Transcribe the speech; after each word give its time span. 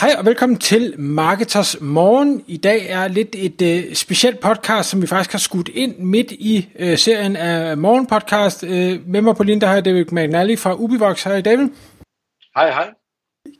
Hej 0.00 0.14
og 0.18 0.24
velkommen 0.24 0.58
til 0.58 0.94
Marketers 0.98 1.80
Morgen. 1.80 2.44
I 2.46 2.56
dag 2.56 2.86
er 2.88 3.08
lidt 3.08 3.36
et 3.38 3.62
øh, 3.62 3.94
specielt 3.94 4.40
podcast, 4.40 4.90
som 4.90 5.02
vi 5.02 5.06
faktisk 5.06 5.32
har 5.32 5.38
skudt 5.38 5.68
ind 5.68 5.98
midt 5.98 6.32
i 6.32 6.68
øh, 6.78 6.98
serien 6.98 7.36
af 7.36 7.78
morgenpodcast. 7.78 8.64
Øh, 8.64 9.00
med 9.06 9.20
mig 9.22 9.36
på 9.36 9.42
linje, 9.42 9.60
der 9.60 9.66
har 9.66 9.74
jeg 9.74 9.84
David 9.84 10.04
McNally 10.04 10.56
fra 10.56 10.74
Ubivox. 10.74 11.24
Hej 11.24 11.40
David. 11.40 11.68
Hej, 12.56 12.70
hej. 12.70 12.90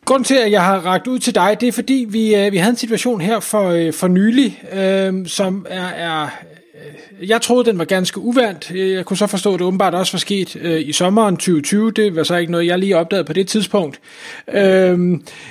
Grunden 0.04 0.24
til, 0.24 0.34
at 0.34 0.50
jeg 0.50 0.64
har 0.64 0.78
ragt 0.78 1.06
ud 1.06 1.18
til 1.18 1.34
dig, 1.34 1.56
det 1.60 1.68
er 1.68 1.72
fordi, 1.72 2.06
vi, 2.08 2.34
øh, 2.34 2.52
vi 2.52 2.56
havde 2.56 2.70
en 2.70 2.76
situation 2.76 3.20
her 3.20 3.40
for, 3.40 3.68
øh, 3.68 3.92
for 3.92 4.08
nylig, 4.08 4.62
øh, 4.72 5.26
som 5.26 5.66
er, 5.68 5.86
er 5.86 6.28
Øh, 6.78 7.28
jeg 7.28 7.40
troede, 7.40 7.64
den 7.64 7.78
var 7.78 7.84
ganske 7.84 8.20
uvandt. 8.20 8.70
Jeg 8.70 9.04
kunne 9.04 9.16
så 9.16 9.26
forstå, 9.26 9.54
at 9.54 9.58
det 9.58 9.66
åbenbart 9.66 9.94
også 9.94 10.12
var 10.12 10.18
sket 10.18 10.56
øh, 10.56 10.88
i 10.88 10.92
sommeren 10.92 11.36
2020. 11.36 11.90
Det 11.90 12.16
var 12.16 12.22
så 12.22 12.36
ikke 12.36 12.52
noget, 12.52 12.66
jeg 12.66 12.78
lige 12.78 12.96
opdagede 12.96 13.24
på 13.24 13.32
det 13.32 13.48
tidspunkt. 13.48 14.00
Øh, 14.52 14.98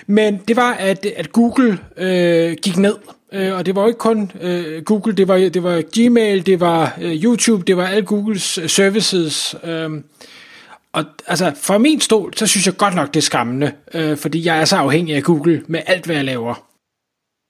men 0.08 0.41
det 0.48 0.55
var, 0.55 0.73
at, 0.73 1.05
at 1.05 1.31
Google 1.31 1.80
øh, 1.98 2.55
gik 2.62 2.77
ned. 2.77 2.95
Øh, 3.34 3.53
og 3.53 3.66
det 3.66 3.76
var 3.76 3.81
jo 3.81 3.88
ikke 3.88 4.00
kun 4.00 4.31
øh, 4.41 4.84
Google, 4.84 5.13
det 5.13 5.27
var, 5.27 5.38
det 5.38 5.63
var 5.63 5.84
Gmail, 5.95 6.45
det 6.45 6.59
var 6.59 6.98
øh, 7.02 7.23
YouTube, 7.23 7.64
det 7.67 7.78
var 7.78 7.88
alle 7.88 8.05
Googles 8.05 8.58
øh, 8.58 8.70
services. 8.70 9.55
Øh, 9.64 9.89
og 10.94 11.05
altså, 11.28 11.52
fra 11.62 11.78
min 11.78 12.02
stol, 12.02 12.34
så 12.38 12.47
synes 12.47 12.66
jeg 12.66 12.78
godt 12.78 12.95
nok, 12.95 13.08
det 13.14 13.19
er 13.19 13.22
skræmmende, 13.22 13.72
øh, 13.94 14.17
fordi 14.17 14.45
jeg 14.45 14.59
er 14.59 14.66
så 14.66 14.75
afhængig 14.75 15.16
af 15.16 15.23
Google 15.23 15.64
med 15.67 15.80
alt, 15.86 16.06
hvad 16.06 16.16
jeg 16.16 16.25
laver. 16.25 16.64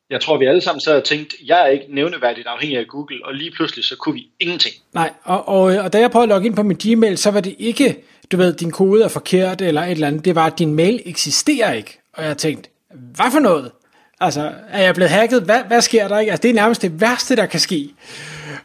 Jeg 0.09 0.21
tror, 0.21 0.37
vi 0.37 0.45
alle 0.45 0.61
sammen 0.61 0.81
sad 0.81 0.95
og 0.95 1.03
tænkt, 1.03 1.33
jeg 1.45 1.61
er 1.61 1.67
ikke 1.67 1.85
nævneværdigt 1.89 2.47
afhængig 2.47 2.79
af 2.79 2.87
Google, 2.87 3.25
og 3.25 3.33
lige 3.33 3.51
pludselig 3.51 3.85
så 3.85 3.95
kunne 3.95 4.15
vi 4.15 4.27
ingenting. 4.39 4.75
Nej, 4.93 5.13
og, 5.23 5.47
og, 5.47 5.61
og 5.61 5.93
da 5.93 5.99
jeg 5.99 6.11
prøvede 6.11 6.23
at 6.25 6.29
logge 6.29 6.47
ind 6.47 6.55
på 6.55 6.63
min 6.63 6.77
Gmail, 6.77 7.17
så 7.17 7.31
var 7.31 7.39
det 7.39 7.55
ikke, 7.59 7.95
du 8.31 8.37
ved, 8.37 8.53
din 8.53 8.71
kode 8.71 9.03
er 9.03 9.07
forkert 9.07 9.61
eller 9.61 9.81
et 9.83 9.91
eller 9.91 10.07
andet. 10.07 10.25
Det 10.25 10.35
var, 10.35 10.45
at 10.45 10.59
din 10.59 10.73
mail 10.73 11.01
eksisterer 11.05 11.73
ikke. 11.73 11.99
Og 12.13 12.23
jeg 12.23 12.37
tænkte, 12.37 12.69
hvad 12.93 13.31
for 13.31 13.39
noget? 13.39 13.71
Altså, 14.19 14.51
er 14.69 14.83
jeg 14.83 14.95
blevet 14.95 15.11
hacket? 15.11 15.41
Hvad, 15.43 15.59
hvad 15.67 15.81
sker 15.81 16.07
der 16.07 16.19
ikke? 16.19 16.31
Altså, 16.31 16.41
det 16.41 16.49
er 16.49 16.55
nærmest 16.55 16.81
det 16.81 17.01
værste, 17.01 17.35
der 17.35 17.45
kan 17.45 17.59
ske. 17.59 17.89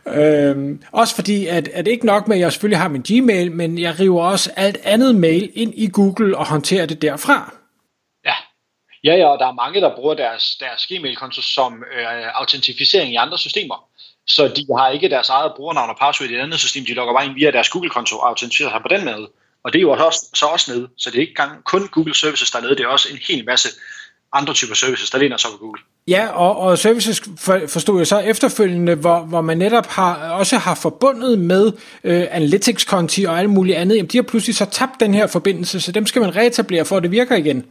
Øhm, 0.07 0.81
også 0.93 1.15
fordi, 1.15 1.47
at, 1.47 1.69
at 1.69 1.87
ikke 1.87 2.07
nok 2.07 2.29
med, 2.29 2.37
at 2.37 2.41
jeg 2.41 2.53
selvfølgelig 2.53 2.79
har 2.79 2.89
min 2.89 3.03
Gmail, 3.03 3.53
men 3.53 3.79
jeg 3.79 4.01
river 4.01 4.23
også 4.23 4.51
alt 4.57 4.79
andet 4.85 5.15
mail 5.15 5.51
ind 5.55 5.73
i 5.77 5.89
Google 5.93 6.39
og 6.39 6.47
håndterer 6.47 6.87
det 6.87 7.03
derfra. 7.03 7.55
Ja, 9.05 9.15
ja, 9.15 9.27
og 9.27 9.39
der 9.39 9.47
er 9.47 9.53
mange, 9.53 9.81
der 9.81 9.97
bruger 9.97 10.15
deres, 10.15 10.57
deres 10.61 10.87
Gmail-konto 10.87 11.43
som 11.43 11.85
øh, 11.97 12.07
autentificering 12.35 13.13
i 13.13 13.17
andre 13.17 13.39
systemer. 13.39 13.89
Så 14.27 14.49
de 14.49 14.67
har 14.79 14.89
ikke 14.89 15.09
deres 15.09 15.29
eget 15.29 15.53
brugernavn 15.57 15.91
og 15.91 15.97
password 16.01 16.31
i 16.31 16.35
et 16.35 16.41
andet 16.41 16.61
system, 16.61 16.85
de 16.85 16.95
logger 16.95 17.15
bare 17.15 17.27
ind 17.27 17.35
via 17.35 17.51
deres 17.51 17.69
Google-konto 17.69 18.19
og 18.19 18.29
autentificerer 18.29 18.71
sig 18.71 18.81
på 18.83 18.89
den 18.89 19.05
måde. 19.05 19.29
Og 19.65 19.73
det 19.73 19.79
er 19.79 19.83
jo 19.83 19.91
også, 19.91 20.27
så 20.35 20.47
også 20.47 20.73
nede, 20.73 20.89
så 20.97 21.11
det 21.11 21.17
er 21.17 21.21
ikke 21.21 21.43
kun 21.65 21.89
Google 21.89 22.15
Services, 22.15 22.51
der 22.51 22.59
er 22.59 22.63
nede, 22.63 22.77
det 22.77 22.83
er 22.83 22.89
også 22.89 23.09
en 23.13 23.19
hel 23.29 23.45
masse 23.45 23.69
andre 24.33 24.55
typer 24.55 24.75
services, 24.75 25.11
der 25.11 25.19
ligner 25.19 25.37
så 25.37 25.49
på 25.53 25.57
Google. 25.57 25.81
Ja, 26.09 26.29
og, 26.29 26.57
og 26.57 26.79
services 26.79 27.23
for, 27.39 27.61
forstod 27.69 27.99
jeg 27.99 28.07
så 28.07 28.19
efterfølgende, 28.19 28.95
hvor, 28.95 29.21
hvor 29.21 29.41
man 29.41 29.59
netop 29.59 29.87
har, 29.87 30.31
også 30.31 30.57
har 30.59 30.75
forbundet 30.75 31.39
med 31.39 31.73
øh, 32.05 32.27
analytics-konti 32.31 33.25
og 33.25 33.39
alt 33.39 33.51
muligt 33.51 33.77
andet. 33.77 33.97
Jamen, 33.97 34.09
de 34.09 34.19
har 34.19 34.23
pludselig 34.23 34.57
så 34.57 34.65
tabt 34.65 35.01
den 35.01 35.15
her 35.15 35.27
forbindelse, 35.27 35.81
så 35.81 35.93
dem 35.93 36.07
skal 36.07 36.23
man 36.23 36.37
reetablere, 36.37 36.85
for 36.85 36.97
at 36.97 37.03
det 37.03 37.11
virker 37.11 37.37
igen. 37.37 37.65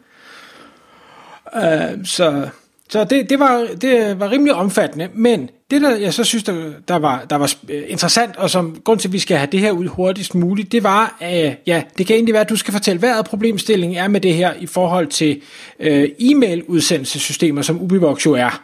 Øh, 1.56 2.06
så 2.06 2.50
så 2.92 3.04
det, 3.04 3.30
det, 3.30 3.40
var, 3.40 3.68
det 3.82 4.20
var 4.20 4.32
rimelig 4.32 4.54
omfattende, 4.54 5.10
men 5.14 5.50
det, 5.72 5.82
der 5.82 5.96
jeg 5.96 6.14
så 6.14 6.24
synes, 6.24 6.44
der, 6.44 6.72
der, 6.88 6.96
var, 6.96 7.26
der 7.30 7.36
var 7.36 7.54
øh, 7.70 7.84
interessant, 7.88 8.38
og 8.38 8.50
som 8.50 8.82
grund 8.84 9.00
til, 9.00 9.08
at 9.08 9.14
vi 9.14 9.20
skal 9.20 9.38
have 9.38 9.50
det 9.52 9.60
her 9.60 9.72
ud 9.72 9.88
hurtigst 9.88 10.36
muligt, 10.36 10.72
det 10.72 10.84
var, 10.84 11.18
at 11.20 11.58
ja, 11.68 11.84
det 11.98 12.08
kan 12.08 12.16
egentlig 12.16 12.34
være, 12.34 12.42
at 12.42 12.50
du 12.50 12.56
skal 12.56 12.72
fortælle, 12.72 13.00
hvad 13.00 13.24
problemstillingen 13.24 13.98
er 13.98 14.08
med 14.08 14.22
det 14.22 14.34
her 14.34 14.54
i 14.60 14.66
forhold 14.66 15.08
til 15.08 15.42
øh, 15.80 16.10
e-mail-udsendelsessystemer, 16.20 17.62
som 17.62 17.82
Ubivox 17.82 18.26
jo 18.26 18.34
er. 18.34 18.64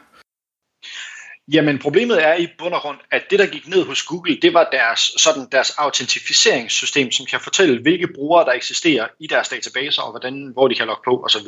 Jamen 1.54 1.80
problemet 1.80 2.24
er 2.24 2.36
i 2.36 2.48
bund 2.58 2.74
og 2.74 2.82
grund, 2.82 2.98
at 3.12 3.24
det 3.30 3.40
der 3.40 3.48
gik 3.48 3.68
ned 3.68 3.86
hos 3.86 4.04
Google, 4.04 4.38
det 4.42 4.54
var 4.54 4.70
deres, 4.72 5.00
sådan 5.18 5.48
deres 5.52 5.70
autentificeringssystem, 5.78 7.12
som 7.12 7.26
kan 7.26 7.40
fortælle, 7.40 7.82
hvilke 7.82 8.08
brugere 8.16 8.46
der 8.46 8.52
eksisterer 8.52 9.08
i 9.20 9.28
deres 9.28 9.50
databaser, 9.50 10.02
og 10.02 10.12
hvordan, 10.12 10.52
hvor 10.54 10.68
de 10.68 10.76
kan 10.76 10.88
logge 10.88 11.02
på 11.06 11.24
osv. 11.24 11.48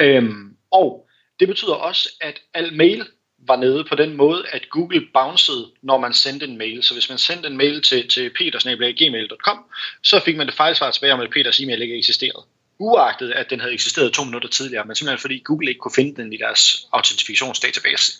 Øhm, 0.00 0.56
og 0.70 1.08
det 1.40 1.48
betyder 1.48 1.74
også, 1.74 2.08
at 2.20 2.40
al 2.54 2.72
mail 2.72 3.06
var 3.46 3.56
nede 3.56 3.84
på 3.84 3.94
den 3.94 4.16
måde, 4.16 4.44
at 4.48 4.70
Google 4.70 5.06
bouncede, 5.14 5.66
når 5.82 5.98
man 5.98 6.12
sendte 6.12 6.46
en 6.46 6.58
mail. 6.58 6.82
Så 6.82 6.94
hvis 6.94 7.08
man 7.08 7.18
sendte 7.18 7.48
en 7.48 7.56
mail 7.56 7.82
til, 7.82 8.08
til 8.08 8.30
petersnabelag.gmail.com, 8.38 9.64
så 10.02 10.20
fik 10.24 10.36
man 10.36 10.46
det 10.46 10.54
fejlsvar 10.54 10.90
tilbage 10.90 11.12
om, 11.12 11.20
at 11.20 11.30
Peters 11.30 11.60
e-mail 11.60 11.82
ikke 11.82 11.98
eksisterede. 11.98 12.44
Uagtet, 12.78 13.32
at 13.32 13.50
den 13.50 13.60
havde 13.60 13.72
eksisteret 13.72 14.12
to 14.12 14.24
minutter 14.24 14.48
tidligere, 14.48 14.84
men 14.84 14.96
simpelthen 14.96 15.20
fordi 15.20 15.42
Google 15.44 15.68
ikke 15.68 15.78
kunne 15.78 15.94
finde 15.94 16.22
den 16.22 16.32
i 16.32 16.36
deres 16.36 16.86
autentifikationsdatabase. 16.92 18.12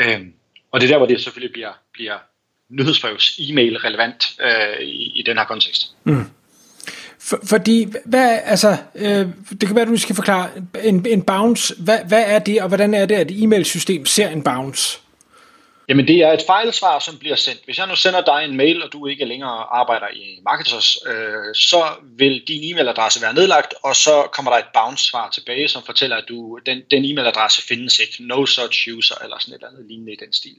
Øhm, 0.00 0.32
og 0.72 0.80
det 0.80 0.86
er 0.86 0.90
der, 0.90 0.98
hvor 0.98 1.06
det 1.06 1.20
selvfølgelig 1.20 1.52
bliver, 1.52 1.72
bliver 1.92 2.18
nyhedsbrevs 2.70 3.38
e-mail 3.38 3.76
relevant 3.76 4.24
øh, 4.40 4.86
i, 4.86 5.20
i 5.20 5.22
den 5.26 5.38
her 5.38 5.44
kontekst. 5.44 5.96
Mm. 6.04 6.24
For, 7.18 7.40
fordi, 7.44 7.86
hvad, 8.04 8.38
altså, 8.44 8.76
øh, 8.94 9.26
det 9.50 9.66
kan 9.66 9.74
være, 9.74 9.82
at 9.82 9.88
du 9.88 9.96
skal 9.96 10.14
forklare, 10.14 10.50
en, 10.84 11.06
en 11.06 11.22
bounce, 11.22 11.74
hvad, 11.78 11.98
hvad 12.08 12.24
er 12.26 12.38
det, 12.38 12.62
og 12.62 12.68
hvordan 12.68 12.94
er 12.94 13.06
det, 13.06 13.14
at 13.14 13.30
et 13.30 13.42
e-mailsystem 13.42 14.06
ser 14.06 14.28
en 14.28 14.42
bounce? 14.42 15.00
Jamen 15.88 16.08
det 16.08 16.16
er 16.16 16.32
et 16.32 16.42
fejlsvar, 16.46 16.98
som 16.98 17.18
bliver 17.18 17.36
sendt. 17.36 17.64
Hvis 17.64 17.78
jeg 17.78 17.86
nu 17.86 17.96
sender 17.96 18.20
dig 18.20 18.44
en 18.44 18.56
mail, 18.56 18.82
og 18.82 18.92
du 18.92 19.06
ikke 19.06 19.24
længere 19.24 19.66
arbejder 19.80 20.06
i 20.14 20.40
Marketers, 20.44 20.98
øh, 21.06 21.54
så 21.54 21.84
vil 22.02 22.42
din 22.48 22.62
e-mailadresse 22.62 23.22
være 23.22 23.34
nedlagt, 23.34 23.74
og 23.82 23.96
så 23.96 24.28
kommer 24.32 24.50
der 24.50 24.58
et 24.58 24.72
bounce-svar 24.74 25.30
tilbage, 25.30 25.68
som 25.68 25.82
fortæller, 25.82 26.16
at 26.16 26.24
du, 26.28 26.58
den, 26.66 26.82
den 26.90 27.04
e-mailadresse 27.04 27.66
findes 27.68 27.98
ikke. 27.98 28.14
No 28.20 28.46
such 28.46 28.88
user, 28.96 29.14
eller 29.24 29.36
sådan 29.38 29.54
et 29.54 29.58
eller 29.58 29.68
andet 29.68 29.86
lignende 29.88 30.12
i 30.12 30.16
den 30.16 30.32
stil. 30.32 30.56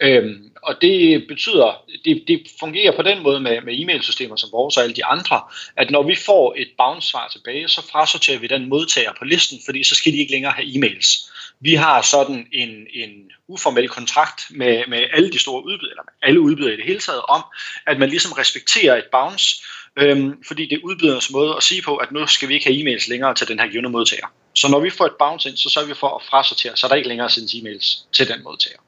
Øhm, 0.00 0.50
og 0.62 0.82
det 0.82 1.24
betyder, 1.28 1.84
det, 2.04 2.24
det 2.28 2.46
fungerer 2.60 2.96
på 2.96 3.02
den 3.02 3.22
måde 3.22 3.40
med, 3.40 3.60
med 3.60 3.74
e-mailsystemer 3.74 4.36
som 4.36 4.52
vores 4.52 4.76
og 4.76 4.82
alle 4.82 4.94
de 4.94 5.04
andre, 5.04 5.40
at 5.76 5.90
når 5.90 6.02
vi 6.02 6.14
får 6.14 6.54
et 6.56 6.68
bounce-svar 6.78 7.28
tilbage, 7.28 7.68
så 7.68 7.82
frasorterer 7.92 8.38
vi 8.38 8.46
den 8.46 8.68
modtager 8.68 9.12
på 9.18 9.24
listen, 9.24 9.58
fordi 9.64 9.84
så 9.84 9.94
skal 9.94 10.12
de 10.12 10.18
ikke 10.18 10.32
længere 10.32 10.52
have 10.52 10.66
e-mails. 10.66 11.30
Vi 11.60 11.74
har 11.74 12.02
sådan 12.02 12.46
en, 12.52 12.70
en 12.94 13.10
uformel 13.48 13.88
kontrakt 13.88 14.46
med, 14.50 14.82
med 14.88 15.04
alle 15.12 15.32
de 15.32 15.38
store 15.38 15.64
udbydere, 15.64 15.90
eller 15.90 16.02
med 16.02 16.28
alle 16.28 16.40
udbydere 16.40 16.74
i 16.74 16.76
det 16.76 16.84
hele 16.84 17.00
taget, 17.00 17.22
om 17.22 17.42
at 17.86 17.98
man 17.98 18.08
ligesom 18.08 18.32
respekterer 18.32 18.96
et 18.96 19.04
bounce, 19.12 19.62
øhm, 19.96 20.42
fordi 20.46 20.62
det 20.66 20.76
er 20.76 20.84
udbyderens 20.84 21.30
måde 21.30 21.54
at 21.56 21.62
sige 21.62 21.82
på, 21.82 21.96
at 21.96 22.12
nu 22.12 22.26
skal 22.26 22.48
vi 22.48 22.54
ikke 22.54 22.66
have 22.66 22.78
e-mails 22.80 23.10
længere 23.10 23.34
til 23.34 23.48
den 23.48 23.58
her 23.58 23.68
givende 23.68 23.90
modtager. 23.90 24.26
Så 24.54 24.68
når 24.68 24.80
vi 24.80 24.90
får 24.90 25.06
et 25.06 25.16
bounce 25.18 25.48
ind, 25.48 25.56
så 25.56 25.68
sørger 25.70 25.88
vi 25.88 25.94
for 25.94 26.16
at 26.16 26.22
frasortere, 26.30 26.76
så 26.76 26.88
der 26.88 26.94
ikke 26.94 27.08
længere 27.08 27.30
sendes 27.30 27.54
e-mails 27.54 28.06
til 28.12 28.28
den 28.28 28.42
modtager. 28.44 28.78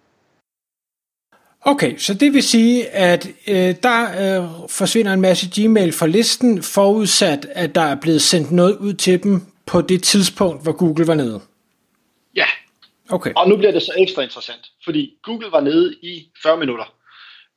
Okay, 1.61 1.99
så 1.99 2.15
det 2.15 2.33
vil 2.33 2.43
sige, 2.43 2.89
at 2.89 3.29
øh, 3.47 3.75
der 3.83 4.03
øh, 4.03 4.71
forsvinder 4.71 5.13
en 5.13 5.21
masse 5.21 5.51
Gmail 5.55 5.93
fra 5.93 6.07
listen, 6.07 6.63
forudsat 6.63 7.47
at 7.51 7.75
der 7.75 7.81
er 7.81 7.95
blevet 7.95 8.23
sendt 8.23 8.53
noget 8.53 8.77
ud 8.77 8.95
til 8.95 9.23
dem 9.23 9.43
på 9.67 9.81
det 9.81 10.03
tidspunkt, 10.03 10.63
hvor 10.63 10.73
Google 10.73 11.07
var 11.07 11.15
nede. 11.15 11.41
Ja. 12.37 12.47
Okay. 13.11 13.33
Og 13.37 13.49
nu 13.49 13.57
bliver 13.57 13.73
det 13.73 13.83
så 13.83 13.93
ekstra 13.99 14.23
interessant, 14.23 14.67
fordi 14.85 15.19
Google 15.23 15.53
var 15.53 15.61
nede 15.61 15.95
i 16.03 16.29
40 16.43 16.57
minutter, 16.57 16.95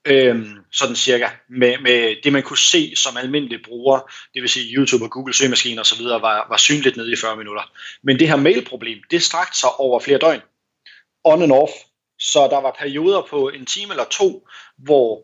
øhm, 0.05 0.57
sådan 0.71 0.95
cirka, 0.95 1.29
med, 1.49 1.77
med 1.81 2.15
det 2.23 2.33
man 2.33 2.43
kunne 2.43 2.57
se 2.57 2.95
som 2.95 3.17
almindelige 3.17 3.63
bruger, 3.65 4.11
det 4.33 4.41
vil 4.41 4.49
sige 4.49 4.75
YouTube 4.75 5.05
og 5.05 5.11
Google 5.11 5.33
søgemaskiner 5.33 5.81
osv., 5.81 6.05
var, 6.05 6.45
var 6.49 6.57
synligt 6.57 6.97
nede 6.97 7.11
i 7.11 7.15
40 7.15 7.37
minutter. 7.37 7.71
Men 8.03 8.19
det 8.19 8.27
her 8.27 8.35
mailproblem, 8.35 8.99
det 9.11 9.23
strakte 9.23 9.59
sig 9.59 9.69
over 9.79 9.99
flere 9.99 10.17
døgn. 10.17 10.41
On 11.23 11.41
and 11.41 11.51
off 11.51 11.71
så 12.19 12.47
der 12.51 12.61
var 12.61 12.75
perioder 12.79 13.21
på 13.29 13.49
en 13.49 13.65
time 13.65 13.93
eller 13.93 14.05
to, 14.11 14.47
hvor 14.77 15.23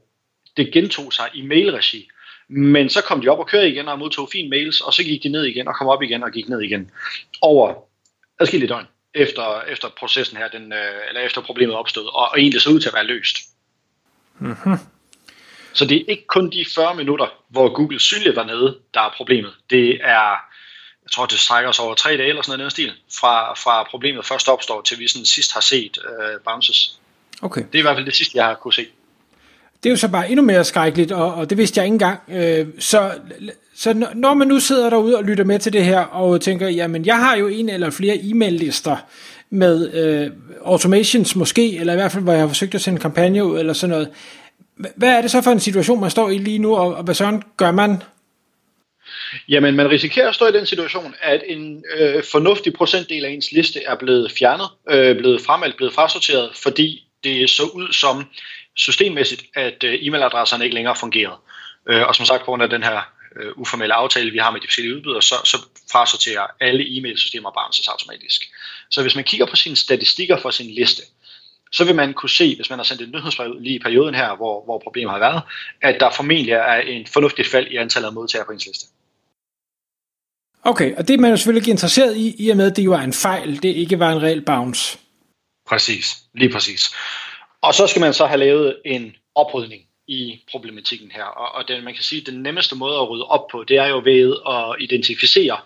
det 0.58 0.74
gentog 0.74 1.14
sig 1.14 1.30
i 1.34 1.42
mailregi. 1.42 2.10
Men 2.50 2.90
så 2.90 3.02
kom 3.02 3.22
de 3.22 3.28
op 3.28 3.40
og 3.40 3.48
kørte 3.48 3.70
igen 3.70 3.88
og 3.88 4.00
modtog 4.00 4.30
fine 4.32 4.50
mails, 4.50 4.82
og 4.82 4.94
så 4.94 5.04
gik 5.04 5.24
de 5.24 5.30
ned 5.30 5.44
igen 5.44 5.68
og 5.68 5.76
kom 5.76 5.88
op 5.88 6.02
igen 6.02 6.24
og 6.24 6.32
gik 6.32 6.50
ned 6.50 6.62
igen 6.62 6.92
over 7.42 7.74
adskillige 8.40 8.70
døgn 8.70 8.86
efter, 9.16 9.62
efter 9.62 9.90
processen 9.98 10.38
her, 10.38 10.48
den, 10.48 10.74
øh, 10.74 11.10
eller 11.10 11.22
efter 11.22 11.42
problemet 11.42 11.76
opstod, 11.76 12.06
og, 12.06 12.30
og 12.32 12.40
egentlig 12.40 12.62
så 12.62 12.70
ud 12.70 12.80
til 12.80 12.90
at 12.90 12.96
være 12.96 13.04
løst. 13.06 13.38
Mm-hmm. 14.40 14.78
Så 15.74 15.86
det 15.86 15.98
er 15.98 16.06
ikke 16.08 16.28
kun 16.28 16.52
de 16.52 16.66
40 16.76 16.96
minutter, 16.96 17.28
hvor 17.50 17.74
Google 17.74 18.00
synligt 18.00 18.36
var 18.36 18.44
nede, 18.44 18.78
der 18.94 19.02
er 19.02 19.14
problemet. 19.18 19.54
Det 19.70 20.00
er 20.04 20.36
jeg 21.06 21.12
tror, 21.12 21.26
det 21.26 21.40
strækker 21.40 21.70
os 21.70 21.80
over 21.80 21.94
tre 21.94 22.18
dage 22.18 22.30
eller 22.30 22.42
sådan 22.42 22.58
noget 22.58 22.72
stil, 22.72 22.92
fra, 23.20 23.54
fra 23.54 23.88
problemet 23.90 24.26
først 24.26 24.50
opstår, 24.50 24.82
til 24.82 25.00
vi 25.00 25.08
sådan 25.08 25.26
sidst 25.26 25.54
har 25.54 25.62
set 25.62 25.98
uh, 25.98 26.42
bounces. 26.44 27.00
Okay. 27.42 27.62
Det 27.62 27.76
er 27.76 27.80
i 27.80 27.82
hvert 27.82 27.96
fald 27.96 28.06
det 28.06 28.16
sidste, 28.16 28.38
jeg 28.38 28.46
har 28.46 28.56
kunne 28.56 28.74
se. 28.74 28.88
Det 29.84 29.90
er 29.90 29.92
jo 29.92 29.98
så 29.98 30.08
bare 30.08 30.30
endnu 30.30 30.46
mere 30.46 30.64
skrækkeligt, 30.64 31.12
og, 31.12 31.34
og 31.34 31.50
det 31.50 31.58
vidste 31.58 31.78
jeg 31.80 31.86
ikke 31.86 31.94
engang. 31.94 32.20
Øh, 32.30 32.68
så 32.80 33.12
så 33.76 34.10
når 34.16 34.34
man 34.34 34.48
nu 34.48 34.60
sidder 34.60 34.90
derude 34.90 35.18
og 35.18 35.24
lytter 35.24 35.44
med 35.44 35.60
til 35.60 35.74
det 35.74 35.86
her, 35.86 36.00
og 36.00 36.42
tænker, 36.42 36.70
jamen 36.70 37.06
jeg 37.06 37.18
har 37.18 37.36
jo 37.38 37.48
en 37.48 37.70
eller 37.70 37.90
flere 37.90 38.18
e-mail-lister 38.24 38.98
med 39.50 39.94
øh, 39.94 40.32
automations 40.66 41.36
måske, 41.36 41.78
eller 41.78 41.94
i 41.94 41.96
hvert 41.96 42.12
fald, 42.12 42.24
hvor 42.24 42.34
jeg 42.34 42.42
har 42.42 42.48
forsøgt 42.48 42.76
at 42.76 42.82
sende 42.82 42.98
en 42.98 43.02
kampagne 43.02 43.46
ud, 43.46 43.60
eller 43.60 43.74
sådan 43.74 43.90
noget. 43.90 44.10
Hvad 44.96 45.10
er 45.10 45.22
det 45.22 45.32
så 45.32 45.42
for 45.42 45.52
en 45.52 45.60
situation, 45.60 46.02
man 46.02 46.10
står 46.10 46.30
i 46.30 46.38
lige 46.38 46.60
nu, 46.60 46.76
og, 46.76 46.96
og 46.96 47.04
hvad 47.04 47.16
sådan 47.16 47.44
gør 47.58 47.72
man? 47.72 48.04
Jamen, 49.50 49.76
man 49.76 49.90
risikerer 49.90 50.30
at 50.30 50.36
stå 50.36 50.48
i 50.48 50.52
den 50.52 50.66
situation, 50.66 51.16
at 51.22 51.44
en 51.48 51.84
øh, 51.98 52.24
fornuftig 52.32 52.74
procentdel 52.74 53.26
af 53.26 53.30
ens 53.30 53.52
liste 53.52 53.84
er 53.84 53.96
blevet 53.96 54.32
fjernet, 54.32 54.68
øh, 54.90 55.18
blevet 55.18 55.42
fremalt, 55.42 55.78
blevet 55.78 55.94
frasorteret, 55.94 56.50
fordi 56.64 57.08
det 57.24 57.50
så 57.50 57.64
ud 57.64 57.94
som 57.94 58.26
systemmæssigt, 58.76 59.44
at 59.56 59.84
øh, 59.84 59.94
e-mailadresserne 59.94 60.64
ikke 60.64 60.76
længere 60.76 60.96
fungerede. 60.96 61.38
Øh, 61.90 62.08
og 62.08 62.16
som 62.16 62.26
sagt, 62.26 62.40
på 62.40 62.46
grund 62.46 62.64
af 62.64 62.70
den 62.70 62.84
her 62.84 63.15
øh, 63.40 63.52
uformelle 63.56 63.94
aftale, 63.94 64.32
vi 64.32 64.38
har 64.38 64.52
med 64.52 64.62
de 64.62 64.68
forskellige 64.68 64.96
udbydere, 64.96 65.22
så, 65.22 65.36
så 65.44 65.58
frasorterer 65.92 66.46
alle 66.60 66.84
e-mailsystemer 66.84 67.52
bounces 67.52 67.88
automatisk. 67.88 68.42
Så 68.90 69.02
hvis 69.02 69.16
man 69.16 69.24
kigger 69.24 69.46
på 69.46 69.56
sine 69.56 69.76
statistikker 69.76 70.38
for 70.38 70.50
sin 70.50 70.72
liste, 70.72 71.04
så 71.72 71.84
vil 71.84 71.96
man 71.96 72.14
kunne 72.14 72.30
se, 72.30 72.56
hvis 72.56 72.70
man 72.70 72.80
har 72.80 72.84
sendt 72.84 73.02
et 73.02 73.12
nyhedsbrev 73.12 73.60
lige 73.60 73.76
i 73.76 73.80
perioden 73.80 74.16
her, 74.16 74.36
hvor, 74.36 74.64
hvor 74.66 74.80
problemet 74.80 75.12
har 75.12 75.20
været, 75.20 75.42
at 75.82 76.00
der 76.00 76.10
formentlig 76.12 76.52
er 76.52 76.76
en 76.76 77.08
fornuftig 77.08 77.46
fald 77.46 77.68
i 77.68 77.76
antallet 77.76 78.08
af 78.08 78.14
modtagere 78.14 78.46
på 78.46 78.52
ens 78.52 78.66
liste. 78.66 78.88
Okay, 80.64 80.96
og 80.96 81.08
det 81.08 81.14
er 81.14 81.18
man 81.18 81.32
jo 81.32 81.38
selvfølgelig 81.38 81.62
ikke 81.62 81.72
interesseret 81.72 82.18
i, 82.18 82.36
i 82.46 82.50
og 82.50 82.58
med, 82.58 82.72
at 82.72 82.78
det 82.78 82.86
jo 82.86 82.94
er 82.94 83.00
en 83.00 83.14
fejl, 83.14 83.64
det 83.64 83.70
ikke 83.70 84.00
var 84.00 84.12
en 84.12 84.22
reel 84.22 84.42
bounce. 84.42 84.98
Præcis, 85.68 86.18
lige 86.34 86.52
præcis. 86.52 86.96
Og 87.62 87.74
så 87.74 87.88
skal 87.88 88.00
man 88.00 88.14
så 88.14 88.26
have 88.26 88.40
lavet 88.40 88.78
en 88.86 89.16
oprydning 89.36 89.82
i 90.08 90.42
problematikken 90.52 91.12
her. 91.12 91.24
Og, 91.24 91.56
og 91.56 91.68
den, 91.68 91.84
man 91.84 91.94
kan 91.94 92.04
sige, 92.04 92.22
at 92.22 92.28
den 92.28 92.44
nemmeste 92.44 92.76
måde 92.76 92.96
at 92.96 93.10
rydde 93.10 93.26
op 93.26 93.48
på, 93.48 93.64
det 93.64 93.78
er 93.78 93.88
jo 93.88 94.02
ved 94.06 94.36
at 94.50 94.84
identificere 94.84 95.58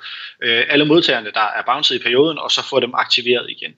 øh, 0.44 0.66
alle 0.70 0.86
modtagerne, 0.86 1.32
der 1.32 1.48
er 1.58 1.62
bounced 1.66 2.00
i 2.00 2.04
perioden, 2.04 2.38
og 2.40 2.52
så 2.52 2.64
få 2.64 2.80
dem 2.80 2.94
aktiveret 2.94 3.50
igen. 3.50 3.76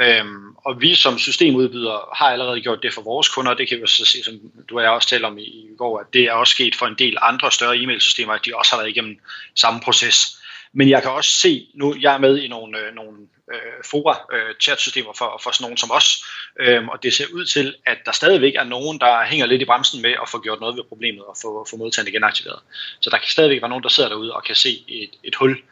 Øhm, 0.00 0.54
og 0.56 0.80
vi 0.80 0.94
som 0.94 1.18
systemudbyder 1.18 2.14
har 2.16 2.30
allerede 2.30 2.60
gjort 2.60 2.82
det 2.82 2.94
for 2.94 3.02
vores 3.02 3.28
kunder, 3.28 3.54
det 3.54 3.68
kan 3.68 3.80
vi 3.80 3.86
så 3.86 4.04
se, 4.04 4.24
som 4.24 4.34
du 4.68 4.76
og 4.76 4.82
jeg 4.82 4.90
også 4.90 5.08
talte 5.08 5.26
om 5.26 5.38
i, 5.38 5.42
i 5.42 5.68
går, 5.78 5.98
at 5.98 6.06
det 6.12 6.24
er 6.24 6.32
også 6.32 6.50
sket 6.50 6.74
for 6.74 6.86
en 6.86 6.94
del 6.98 7.16
andre 7.22 7.52
større 7.52 7.76
e-mailsystemer, 7.76 8.32
at 8.32 8.44
de 8.44 8.56
også 8.56 8.72
har 8.72 8.78
været 8.78 8.90
igennem 8.90 9.20
samme 9.54 9.80
proces. 9.80 10.38
Men 10.72 10.88
jeg 10.88 11.02
kan 11.02 11.10
også 11.10 11.30
se, 11.30 11.68
nu 11.74 11.94
jeg 12.00 12.14
er 12.14 12.18
med 12.18 12.38
i 12.38 12.48
nogle, 12.48 12.78
øh, 12.78 12.94
nogle 12.94 13.16
øh, 13.52 13.84
fora, 13.84 14.26
øh, 14.32 14.54
chatsystemer 14.60 15.12
for, 15.12 15.40
for 15.42 15.50
sådan 15.50 15.64
nogen 15.64 15.76
som 15.76 15.90
os, 15.90 16.24
Øhm, 16.60 16.88
og 16.88 17.02
det 17.02 17.12
ser 17.12 17.24
ud 17.32 17.44
til, 17.44 17.76
at 17.86 17.98
der 18.06 18.12
stadigvæk 18.12 18.54
er 18.54 18.64
nogen, 18.64 19.00
der 19.00 19.24
hænger 19.24 19.46
lidt 19.46 19.62
i 19.62 19.64
bremsen 19.64 20.02
med 20.02 20.10
at 20.22 20.28
få 20.28 20.40
gjort 20.40 20.60
noget 20.60 20.76
ved 20.76 20.84
problemet 20.84 21.24
og 21.24 21.36
få, 21.42 21.66
få 21.70 21.76
modtagerne 21.76 22.10
genaktiveret. 22.10 22.58
Så 23.00 23.10
der 23.10 23.18
kan 23.18 23.28
stadigvæk 23.28 23.62
være 23.62 23.68
nogen, 23.68 23.82
der 23.82 23.88
sidder 23.88 24.08
derude 24.08 24.34
og 24.34 24.44
kan 24.44 24.54
se 24.54 24.84
et, 24.88 25.10
et 25.24 25.34
hul 25.34 25.62